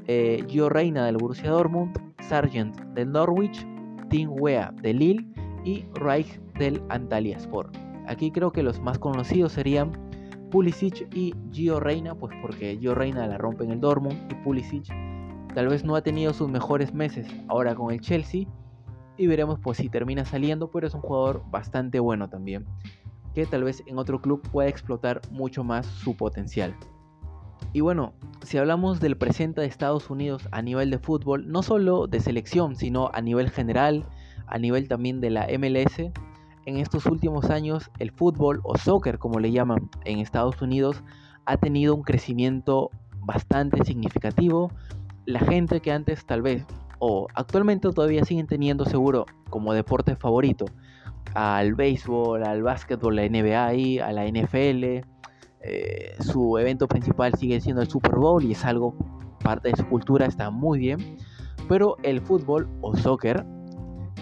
eh, 0.07 0.43
Gio 0.47 0.69
Reina 0.69 1.05
del 1.05 1.17
Borussia 1.17 1.49
Dortmund, 1.49 1.97
Sargent 2.21 2.79
del 2.93 3.11
Norwich, 3.11 3.65
Tim 4.11 4.29
Wea 4.29 4.73
del 4.81 4.99
Lille 4.99 5.25
y 5.63 5.85
Reich 5.95 6.39
del 6.59 6.83
Antalyaspor. 6.89 7.71
Aquí 8.07 8.29
creo 8.29 8.51
que 8.51 8.61
los 8.61 8.79
más 8.81 8.99
conocidos 8.99 9.53
serían 9.53 9.93
Pulisic 10.51 11.07
y 11.15 11.33
Gio 11.51 11.79
Reina, 11.79 12.13
pues 12.13 12.35
porque 12.41 12.77
Gio 12.77 12.93
Reina 12.93 13.25
la 13.25 13.37
rompe 13.37 13.63
en 13.63 13.71
el 13.71 13.79
Dortmund 13.79 14.17
y 14.29 14.35
Pulisic 14.43 14.85
tal 15.55 15.69
vez 15.69 15.85
no 15.85 15.95
ha 15.95 16.01
tenido 16.01 16.33
sus 16.33 16.49
mejores 16.49 16.93
meses 16.93 17.25
ahora 17.47 17.73
con 17.73 17.91
el 17.93 18.01
Chelsea 18.01 18.47
y 19.17 19.27
veremos 19.27 19.59
pues 19.59 19.77
si 19.77 19.87
termina 19.87 20.25
saliendo, 20.25 20.69
pero 20.69 20.87
es 20.87 20.93
un 20.93 21.01
jugador 21.01 21.43
bastante 21.49 21.99
bueno 21.99 22.29
también, 22.29 22.65
que 23.33 23.45
tal 23.45 23.63
vez 23.63 23.81
en 23.85 23.97
otro 23.97 24.21
club 24.21 24.41
pueda 24.51 24.67
explotar 24.67 25.21
mucho 25.31 25.63
más 25.63 25.85
su 25.85 26.17
potencial. 26.17 26.75
Y 27.73 27.79
bueno, 27.79 28.13
si 28.43 28.57
hablamos 28.57 28.99
del 28.99 29.17
presente 29.17 29.61
de 29.61 29.67
Estados 29.67 30.09
Unidos 30.09 30.47
a 30.51 30.61
nivel 30.61 30.91
de 30.91 30.99
fútbol, 30.99 31.49
no 31.49 31.63
solo 31.63 32.07
de 32.07 32.19
selección, 32.19 32.75
sino 32.75 33.09
a 33.13 33.21
nivel 33.21 33.49
general, 33.49 34.05
a 34.47 34.57
nivel 34.57 34.87
también 34.87 35.21
de 35.21 35.29
la 35.29 35.47
MLS, 35.57 36.11
en 36.65 36.77
estos 36.77 37.05
últimos 37.05 37.49
años 37.49 37.89
el 37.99 38.11
fútbol 38.11 38.59
o 38.63 38.77
soccer 38.77 39.17
como 39.17 39.39
le 39.39 39.51
llaman 39.51 39.89
en 40.05 40.19
Estados 40.19 40.61
Unidos 40.61 41.01
ha 41.45 41.57
tenido 41.57 41.95
un 41.95 42.03
crecimiento 42.03 42.91
bastante 43.19 43.83
significativo. 43.83 44.71
La 45.25 45.39
gente 45.39 45.79
que 45.79 45.91
antes 45.91 46.25
tal 46.25 46.41
vez 46.41 46.65
o 46.99 47.27
actualmente 47.33 47.89
todavía 47.89 48.23
siguen 48.25 48.47
teniendo 48.47 48.85
seguro 48.85 49.25
como 49.49 49.73
deporte 49.73 50.15
favorito 50.15 50.65
al 51.33 51.73
béisbol, 51.73 52.43
al 52.43 52.61
básquetbol, 52.61 53.15
la 53.15 53.27
NBA 53.27 54.05
a 54.05 54.11
la 54.11 54.27
NFL, 54.27 55.07
eh, 55.63 56.15
su 56.19 56.57
evento 56.57 56.87
principal 56.87 57.33
sigue 57.35 57.61
siendo 57.61 57.81
el 57.81 57.89
Super 57.89 58.15
Bowl 58.15 58.43
y 58.43 58.53
es 58.53 58.65
algo 58.65 58.95
parte 59.43 59.69
de 59.69 59.77
su 59.77 59.87
cultura, 59.87 60.25
está 60.25 60.49
muy 60.49 60.79
bien. 60.79 61.17
Pero 61.67 61.97
el 62.03 62.21
fútbol 62.21 62.67
o 62.81 62.95
soccer, 62.95 63.45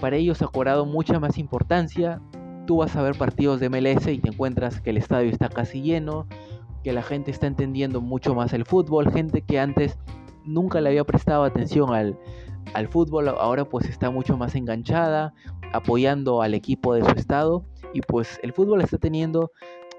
para 0.01 0.15
ellos 0.15 0.41
ha 0.41 0.47
cobrado 0.47 0.85
mucha 0.85 1.19
más 1.19 1.37
importancia. 1.37 2.21
Tú 2.67 2.77
vas 2.77 2.95
a 2.95 3.01
ver 3.01 3.17
partidos 3.17 3.59
de 3.59 3.69
MLS 3.69 4.07
y 4.07 4.19
te 4.19 4.29
encuentras 4.29 4.81
que 4.81 4.91
el 4.91 4.97
estadio 4.97 5.29
está 5.29 5.49
casi 5.49 5.81
lleno, 5.81 6.27
que 6.83 6.93
la 6.93 7.01
gente 7.01 7.31
está 7.31 7.47
entendiendo 7.47 8.01
mucho 8.01 8.35
más 8.35 8.53
el 8.53 8.65
fútbol, 8.65 9.11
gente 9.11 9.41
que 9.41 9.59
antes 9.59 9.97
nunca 10.45 10.81
le 10.81 10.89
había 10.89 11.03
prestado 11.03 11.43
atención 11.43 11.93
al, 11.93 12.17
al 12.73 12.87
fútbol, 12.87 13.29
ahora 13.29 13.65
pues 13.65 13.87
está 13.89 14.09
mucho 14.09 14.37
más 14.37 14.55
enganchada, 14.55 15.33
apoyando 15.73 16.41
al 16.41 16.53
equipo 16.53 16.93
de 16.93 17.03
su 17.03 17.11
estado 17.11 17.65
y 17.93 18.01
pues 18.01 18.39
el 18.43 18.53
fútbol 18.53 18.81
está 18.81 18.97
teniendo 18.97 19.51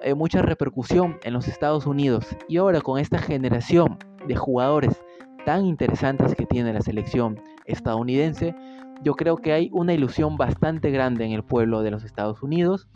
eh, 0.03 0.15
mucha 0.15 0.43
repercusión 0.43 1.19
en 1.23 1.33
los 1.33 1.49
Estados 1.49 1.87
Unidos. 1.87 2.27
Y 2.49 2.57
ahora 2.57 2.81
con 2.81 2.99
esta 2.99 3.19
generación 3.19 3.99
de 4.27 4.37
jugadores 4.37 5.03
tan 5.45 5.67
interesantes 5.67 6.35
que 6.35 6.47
tiene 6.47 6.73
la 6.73 6.81
selección 6.81 7.41
estadounidense, 7.67 8.55
yo 9.03 9.15
creo 9.15 9.37
que 9.37 9.53
hay 9.53 9.71
una 9.73 9.95
ilusión 9.95 10.37
bastante 10.37 10.91
grande 10.91 11.25
en 11.25 11.33
el 11.33 11.43
pueblo 11.43 11.83
de 11.83 11.91
los 11.91 12.05
Estados 12.05 12.43
Unidos. 12.43 12.89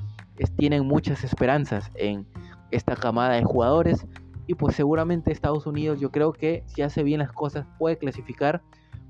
tienen 0.56 0.86
muchas 0.86 1.24
esperanzas 1.24 1.90
en 1.94 2.26
esta 2.70 2.96
camada 2.96 3.34
de 3.34 3.44
jugadores. 3.44 4.06
Y 4.46 4.54
pues 4.54 4.76
seguramente 4.76 5.32
Estados 5.32 5.66
Unidos 5.66 6.00
yo 6.00 6.10
creo 6.10 6.32
que 6.32 6.64
si 6.66 6.82
hace 6.82 7.02
bien 7.02 7.20
las 7.20 7.32
cosas 7.32 7.66
puede 7.78 7.96
clasificar 7.96 8.62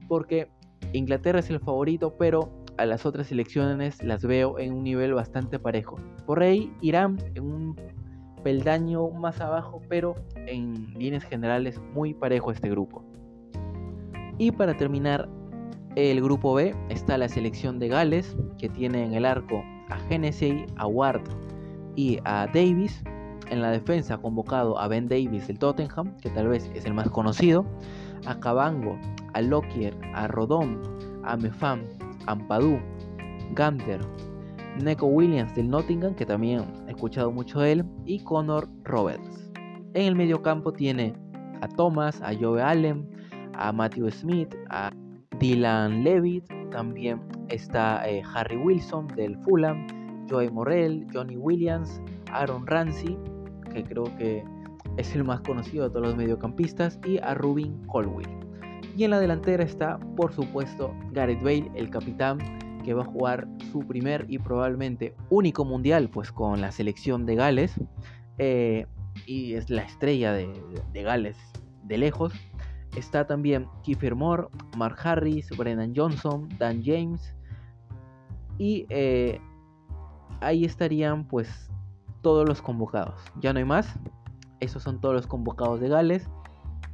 porque 0.06 0.48
Inglaterra 0.92 1.40
es 1.40 1.50
el 1.50 1.58
favorito, 1.60 2.14
pero 2.16 2.63
a 2.76 2.86
las 2.86 3.06
otras 3.06 3.28
selecciones 3.28 4.02
las 4.02 4.24
veo 4.24 4.58
en 4.58 4.72
un 4.72 4.84
nivel 4.84 5.14
bastante 5.14 5.58
parejo. 5.58 5.96
Por 6.26 6.42
ahí 6.42 6.72
Irán 6.80 7.18
en 7.34 7.44
un 7.44 7.76
peldaño 8.42 9.08
más 9.10 9.40
abajo, 9.40 9.80
pero 9.88 10.14
en 10.46 10.92
líneas 10.94 11.24
generales 11.24 11.80
muy 11.94 12.14
parejo 12.14 12.50
este 12.52 12.68
grupo. 12.68 13.04
Y 14.38 14.50
para 14.52 14.76
terminar 14.76 15.28
el 15.96 16.20
grupo 16.20 16.54
B 16.54 16.74
está 16.88 17.16
la 17.18 17.28
selección 17.28 17.78
de 17.78 17.88
Gales, 17.88 18.36
que 18.58 18.68
tiene 18.68 19.04
en 19.04 19.14
el 19.14 19.24
arco 19.24 19.62
a 19.90 19.96
Genesee, 20.08 20.66
a 20.76 20.86
Ward 20.86 21.22
y 21.96 22.18
a 22.24 22.46
Davis. 22.52 23.02
En 23.50 23.60
la 23.60 23.70
defensa 23.70 24.16
convocado 24.16 24.78
a 24.78 24.88
Ben 24.88 25.06
Davis 25.06 25.46
del 25.46 25.58
Tottenham, 25.58 26.16
que 26.16 26.30
tal 26.30 26.48
vez 26.48 26.70
es 26.74 26.86
el 26.86 26.94
más 26.94 27.10
conocido, 27.10 27.64
a 28.26 28.40
Cabango, 28.40 28.98
a 29.34 29.42
Lockyer, 29.42 29.94
a 30.14 30.26
Rodón, 30.28 30.80
a 31.24 31.36
Mefam, 31.36 31.82
Ampadu, 32.26 32.78
Gunter, 33.56 34.00
Neko 34.82 35.06
Williams 35.06 35.54
del 35.54 35.68
Nottingham, 35.68 36.14
que 36.14 36.26
también 36.26 36.64
he 36.86 36.90
escuchado 36.90 37.30
mucho 37.30 37.60
de 37.60 37.72
él, 37.72 37.84
y 38.04 38.20
Connor 38.24 38.68
Roberts. 38.84 39.50
En 39.94 40.06
el 40.06 40.16
medio 40.16 40.42
campo 40.42 40.72
tiene 40.72 41.14
a 41.60 41.68
Thomas, 41.68 42.20
a 42.22 42.34
Joe 42.34 42.60
Allen, 42.60 43.08
a 43.54 43.72
Matthew 43.72 44.10
Smith, 44.10 44.54
a 44.70 44.90
Dylan 45.38 46.02
Levitt, 46.02 46.44
también 46.70 47.20
está 47.48 48.08
eh, 48.08 48.22
Harry 48.34 48.56
Wilson 48.56 49.06
del 49.08 49.36
Fulham, 49.38 49.86
Joey 50.28 50.50
Morrell, 50.50 51.06
Johnny 51.12 51.36
Williams, 51.36 52.00
Aaron 52.32 52.66
Ramsey, 52.66 53.16
que 53.72 53.84
creo 53.84 54.04
que 54.16 54.44
es 54.96 55.14
el 55.14 55.24
más 55.24 55.40
conocido 55.42 55.84
de 55.84 55.90
todos 55.90 56.06
los 56.06 56.16
mediocampistas, 56.16 56.98
y 57.06 57.18
a 57.18 57.34
Rubin 57.34 57.86
Colwill. 57.86 58.43
Y 58.96 59.04
en 59.04 59.10
la 59.10 59.18
delantera 59.18 59.64
está, 59.64 59.98
por 60.16 60.32
supuesto, 60.32 60.94
Gareth 61.12 61.42
Bale, 61.42 61.70
el 61.74 61.90
capitán, 61.90 62.38
que 62.84 62.94
va 62.94 63.02
a 63.02 63.06
jugar 63.06 63.48
su 63.72 63.80
primer 63.80 64.26
y 64.28 64.38
probablemente 64.38 65.16
único 65.30 65.64
mundial, 65.64 66.08
pues 66.10 66.30
con 66.30 66.60
la 66.60 66.70
selección 66.70 67.26
de 67.26 67.34
Gales. 67.34 67.74
Eh, 68.38 68.86
y 69.26 69.54
es 69.54 69.70
la 69.70 69.82
estrella 69.82 70.32
de, 70.32 70.52
Gales 70.92 71.36
de 71.84 71.98
lejos. 71.98 72.32
Está 72.96 73.26
también 73.26 73.66
Kiefer 73.82 74.14
Moore, 74.14 74.46
Mark 74.76 74.96
Harris, 75.02 75.48
Brennan 75.56 75.92
Johnson, 75.96 76.48
Dan 76.58 76.82
James. 76.84 77.34
Y 78.58 78.86
eh, 78.90 79.40
ahí 80.40 80.64
estarían 80.64 81.26
pues 81.26 81.68
todos 82.22 82.48
los 82.48 82.62
convocados. 82.62 83.20
Ya 83.40 83.52
no 83.52 83.58
hay 83.58 83.64
más. 83.64 83.92
Esos 84.60 84.84
son 84.84 85.00
todos 85.00 85.16
los 85.16 85.26
convocados 85.26 85.80
de 85.80 85.88
Gales 85.88 86.28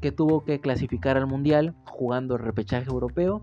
que 0.00 0.12
tuvo 0.12 0.44
que 0.44 0.60
clasificar 0.60 1.16
al 1.16 1.26
Mundial 1.26 1.74
jugando 1.84 2.36
el 2.36 2.42
repechaje 2.42 2.88
europeo, 2.88 3.42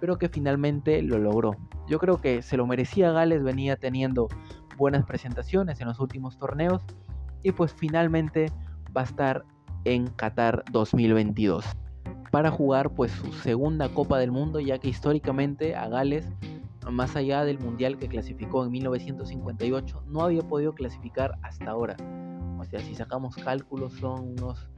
pero 0.00 0.18
que 0.18 0.28
finalmente 0.28 1.02
lo 1.02 1.18
logró. 1.18 1.56
Yo 1.88 1.98
creo 1.98 2.20
que 2.20 2.42
se 2.42 2.56
lo 2.56 2.66
merecía 2.66 3.12
Gales, 3.12 3.42
venía 3.42 3.76
teniendo 3.76 4.28
buenas 4.76 5.04
presentaciones 5.04 5.80
en 5.80 5.88
los 5.88 6.00
últimos 6.00 6.38
torneos 6.38 6.82
y 7.42 7.52
pues 7.52 7.72
finalmente 7.72 8.52
va 8.96 9.02
a 9.02 9.04
estar 9.04 9.44
en 9.84 10.08
Qatar 10.08 10.64
2022 10.70 11.64
para 12.30 12.50
jugar 12.50 12.90
pues 12.90 13.12
su 13.12 13.32
segunda 13.32 13.88
Copa 13.88 14.18
del 14.18 14.32
Mundo 14.32 14.60
ya 14.60 14.78
que 14.78 14.88
históricamente 14.88 15.74
a 15.74 15.88
Gales 15.88 16.28
más 16.90 17.16
allá 17.16 17.44
del 17.44 17.58
mundial 17.58 17.98
que 17.98 18.08
clasificó 18.08 18.64
en 18.64 18.70
1958 18.72 20.02
no 20.06 20.22
había 20.22 20.42
podido 20.42 20.74
clasificar 20.74 21.38
hasta 21.42 21.70
ahora 21.70 21.96
o 22.58 22.64
sea 22.64 22.80
si 22.80 22.94
sacamos 22.94 23.36
cálculos 23.36 23.94
son 23.94 24.34
unos 24.38 24.68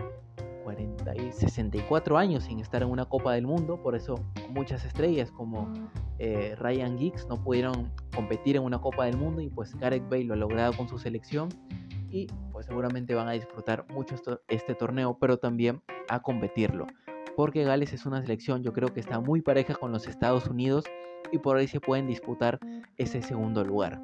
40 0.68 1.16
y 1.16 1.32
64 1.32 2.18
años 2.18 2.44
sin 2.44 2.60
estar 2.60 2.82
en 2.82 2.90
una 2.90 3.06
Copa 3.06 3.32
del 3.32 3.46
Mundo, 3.46 3.82
por 3.82 3.94
eso 3.94 4.16
muchas 4.50 4.84
estrellas 4.84 5.30
como 5.30 5.72
eh, 6.18 6.54
Ryan 6.58 6.98
Giggs 6.98 7.26
no 7.26 7.42
pudieron 7.42 7.90
competir 8.14 8.56
en 8.56 8.64
una 8.64 8.78
Copa 8.78 9.06
del 9.06 9.16
Mundo 9.16 9.40
y 9.40 9.48
pues 9.48 9.74
Gareth 9.76 10.06
Bale 10.10 10.24
lo 10.24 10.34
ha 10.34 10.36
logrado 10.36 10.74
con 10.74 10.86
su 10.86 10.98
selección 10.98 11.48
y 12.10 12.26
pues 12.52 12.66
seguramente 12.66 13.14
van 13.14 13.28
a 13.28 13.32
disfrutar 13.32 13.86
mucho 13.94 14.16
este 14.48 14.74
torneo, 14.74 15.16
pero 15.18 15.38
también 15.38 15.80
a 16.10 16.20
competirlo, 16.20 16.86
porque 17.34 17.64
Gales 17.64 17.94
es 17.94 18.04
una 18.04 18.20
selección 18.20 18.62
yo 18.62 18.74
creo 18.74 18.92
que 18.92 19.00
está 19.00 19.20
muy 19.20 19.40
pareja 19.40 19.74
con 19.74 19.90
los 19.90 20.06
Estados 20.06 20.48
Unidos 20.48 20.84
y 21.32 21.38
por 21.38 21.56
ahí 21.56 21.66
se 21.66 21.80
pueden 21.80 22.06
disputar 22.06 22.60
ese 22.98 23.22
segundo 23.22 23.64
lugar. 23.64 24.02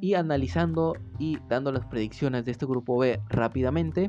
Y 0.00 0.14
analizando 0.14 0.94
y 1.18 1.36
dando 1.46 1.72
las 1.72 1.84
predicciones 1.84 2.46
de 2.46 2.52
este 2.52 2.64
grupo 2.64 2.96
B 2.96 3.20
rápidamente, 3.28 4.08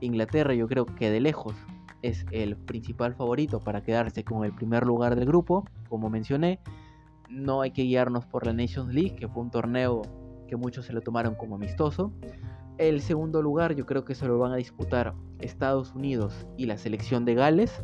Inglaterra 0.00 0.54
yo 0.54 0.68
creo 0.68 0.86
que 0.86 1.10
de 1.10 1.20
lejos 1.20 1.54
es 2.02 2.24
el 2.30 2.56
principal 2.56 3.14
favorito 3.14 3.60
para 3.60 3.82
quedarse 3.82 4.24
con 4.24 4.44
el 4.44 4.52
primer 4.52 4.86
lugar 4.86 5.16
del 5.16 5.26
grupo, 5.26 5.64
como 5.88 6.10
mencioné. 6.10 6.60
No 7.28 7.60
hay 7.60 7.72
que 7.72 7.82
guiarnos 7.82 8.24
por 8.26 8.46
la 8.46 8.52
Nations 8.52 8.92
League, 8.92 9.16
que 9.16 9.28
fue 9.28 9.42
un 9.42 9.50
torneo 9.50 10.02
que 10.46 10.56
muchos 10.56 10.86
se 10.86 10.92
lo 10.92 11.00
tomaron 11.00 11.34
como 11.34 11.56
amistoso. 11.56 12.12
El 12.78 13.00
segundo 13.00 13.42
lugar 13.42 13.74
yo 13.74 13.86
creo 13.86 14.04
que 14.04 14.14
se 14.14 14.26
lo 14.26 14.38
van 14.38 14.52
a 14.52 14.56
disputar 14.56 15.14
Estados 15.40 15.94
Unidos 15.94 16.46
y 16.56 16.66
la 16.66 16.78
selección 16.78 17.24
de 17.24 17.34
Gales. 17.34 17.82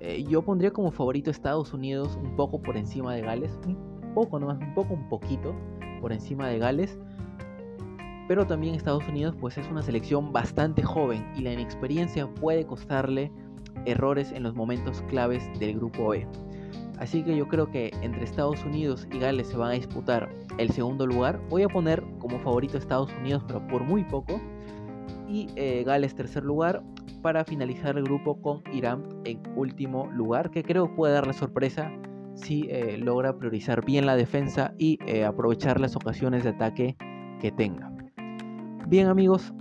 Eh, 0.00 0.24
yo 0.28 0.42
pondría 0.42 0.70
como 0.70 0.92
favorito 0.92 1.30
Estados 1.30 1.74
Unidos 1.74 2.16
un 2.22 2.36
poco 2.36 2.62
por 2.62 2.76
encima 2.76 3.14
de 3.14 3.22
Gales, 3.22 3.58
un 3.66 4.14
poco 4.14 4.38
nomás, 4.38 4.58
un 4.58 4.74
poco, 4.74 4.94
un 4.94 5.08
poquito 5.08 5.54
por 6.00 6.12
encima 6.12 6.48
de 6.48 6.58
Gales 6.58 6.98
pero 8.28 8.46
también 8.46 8.74
Estados 8.74 9.06
Unidos 9.08 9.34
pues 9.40 9.58
es 9.58 9.68
una 9.68 9.82
selección 9.82 10.32
bastante 10.32 10.82
joven 10.82 11.26
y 11.36 11.42
la 11.42 11.52
inexperiencia 11.52 12.26
puede 12.26 12.66
costarle 12.66 13.30
errores 13.84 14.32
en 14.32 14.42
los 14.42 14.54
momentos 14.54 15.02
claves 15.08 15.48
del 15.58 15.76
grupo 15.76 16.14
E. 16.14 16.26
Así 16.98 17.22
que 17.22 17.36
yo 17.36 17.46
creo 17.46 17.70
que 17.70 17.90
entre 18.02 18.24
Estados 18.24 18.64
Unidos 18.64 19.06
y 19.12 19.18
Gales 19.18 19.48
se 19.48 19.56
van 19.56 19.70
a 19.70 19.74
disputar 19.74 20.30
el 20.58 20.70
segundo 20.70 21.06
lugar. 21.06 21.40
Voy 21.50 21.62
a 21.62 21.68
poner 21.68 22.02
como 22.18 22.38
favorito 22.38 22.78
Estados 22.78 23.12
Unidos, 23.20 23.44
pero 23.46 23.66
por 23.66 23.84
muy 23.84 24.04
poco. 24.04 24.40
Y 25.28 25.48
eh, 25.56 25.82
Gales 25.84 26.14
tercer 26.14 26.44
lugar 26.44 26.82
para 27.20 27.44
finalizar 27.44 27.98
el 27.98 28.04
grupo 28.04 28.40
con 28.40 28.62
Irán 28.72 29.04
en 29.24 29.40
último 29.56 30.06
lugar, 30.12 30.50
que 30.50 30.62
creo 30.62 30.94
puede 30.94 31.12
dar 31.12 31.26
la 31.26 31.32
sorpresa 31.32 31.92
si 32.34 32.66
eh, 32.70 32.96
logra 32.98 33.36
priorizar 33.36 33.84
bien 33.84 34.06
la 34.06 34.16
defensa 34.16 34.72
y 34.78 34.98
eh, 35.06 35.24
aprovechar 35.24 35.80
las 35.80 35.96
ocasiones 35.96 36.44
de 36.44 36.50
ataque 36.50 36.96
que 37.40 37.50
tenga. 37.50 37.95
Bien 38.88 39.08
amigos, 39.08 39.52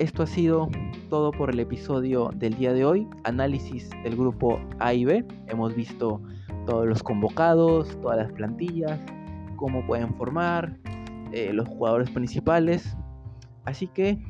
esto 0.00 0.24
ha 0.24 0.26
sido 0.26 0.68
todo 1.08 1.30
por 1.30 1.50
el 1.50 1.60
episodio 1.60 2.30
del 2.34 2.56
día 2.56 2.72
de 2.72 2.84
hoy. 2.84 3.06
Análisis 3.22 3.88
del 4.02 4.16
grupo 4.16 4.58
A 4.80 4.92
y 4.92 5.04
B. 5.04 5.24
Hemos 5.46 5.76
visto 5.76 6.20
todos 6.66 6.88
los 6.88 7.00
convocados, 7.00 7.96
todas 8.00 8.16
las 8.16 8.32
plantillas, 8.32 8.98
cómo 9.54 9.86
pueden 9.86 10.12
formar, 10.16 10.76
eh, 11.30 11.52
los 11.52 11.68
jugadores 11.68 12.10
principales. 12.10 12.96
Así 13.66 13.86
que 13.86 14.20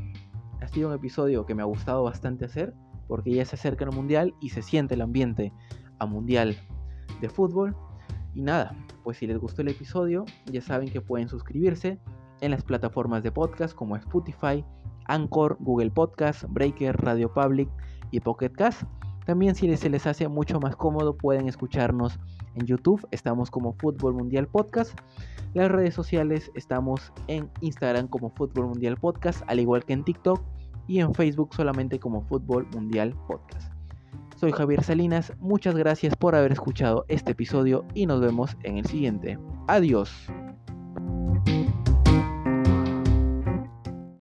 ha 0.61 0.69
sido 0.69 0.91
un 0.91 0.95
episodio 0.97 1.47
que 1.47 1.55
me 1.55 1.63
ha 1.63 1.65
gustado 1.65 2.03
bastante 2.03 2.45
hacer 2.45 2.75
porque 3.09 3.33
ya 3.33 3.47
se 3.47 3.57
acerca 3.57 3.87
el 3.87 3.93
mundial 3.93 4.35
y 4.43 4.51
se 4.51 4.61
siente 4.61 4.97
el 4.97 5.01
ambiente 5.01 5.51
a 5.99 6.05
mundial 6.05 6.59
de 7.23 7.31
fútbol. 7.31 7.75
Y 8.35 8.43
nada, 8.43 8.77
pues 9.03 9.17
si 9.17 9.27
les 9.27 9.39
gustó 9.39 9.63
el 9.63 9.69
episodio, 9.69 10.27
ya 10.45 10.61
saben 10.61 10.91
que 10.91 11.01
pueden 11.01 11.31
suscribirse 11.31 11.99
en 12.43 12.51
las 12.51 12.63
plataformas 12.63 13.23
de 13.23 13.33
podcast 13.33 13.75
como 13.75 13.97
Spotify, 13.97 14.65
Anchor, 15.07 15.57
Google 15.61 15.91
Podcast, 15.91 16.45
Breaker, 16.49 16.97
Radio 16.99 17.33
Public 17.33 17.71
y 18.11 18.21
Pocket 18.21 18.51
Cast. 18.51 18.83
También 19.25 19.55
si 19.55 19.75
se 19.77 19.89
les 19.89 20.07
hace 20.07 20.29
mucho 20.29 20.61
más 20.61 20.77
cómodo 20.77 21.17
pueden 21.17 21.49
escucharnos 21.49 22.19
en 22.57 22.67
YouTube, 22.67 23.07
estamos 23.13 23.51
como 23.51 23.73
Fútbol 23.75 24.15
Mundial 24.15 24.49
Podcast. 24.49 24.99
Las 25.55 25.71
redes 25.71 25.95
sociales 25.95 26.51
estamos 26.55 27.13
en 27.29 27.49
Instagram 27.61 28.09
como 28.09 28.31
Fútbol 28.31 28.67
Mundial 28.67 28.97
Podcast, 28.97 29.43
al 29.47 29.61
igual 29.61 29.85
que 29.85 29.93
en 29.93 30.05
TikTok 30.05 30.43
y 30.89 30.99
en 30.99 31.15
Facebook 31.15 31.55
solamente 31.55 32.01
como 32.01 32.23
Fútbol 32.23 32.67
Mundial 32.75 33.15
Podcast. 33.29 33.73
Soy 34.37 34.51
Javier 34.51 34.83
Salinas, 34.83 35.33
muchas 35.39 35.77
gracias 35.77 36.17
por 36.17 36.35
haber 36.35 36.51
escuchado 36.51 37.05
este 37.07 37.31
episodio 37.31 37.85
y 37.95 38.07
nos 38.07 38.21
vemos 38.21 38.57
en 38.65 38.79
el 38.79 38.87
siguiente. 38.87 39.39
Adiós. 39.69 40.11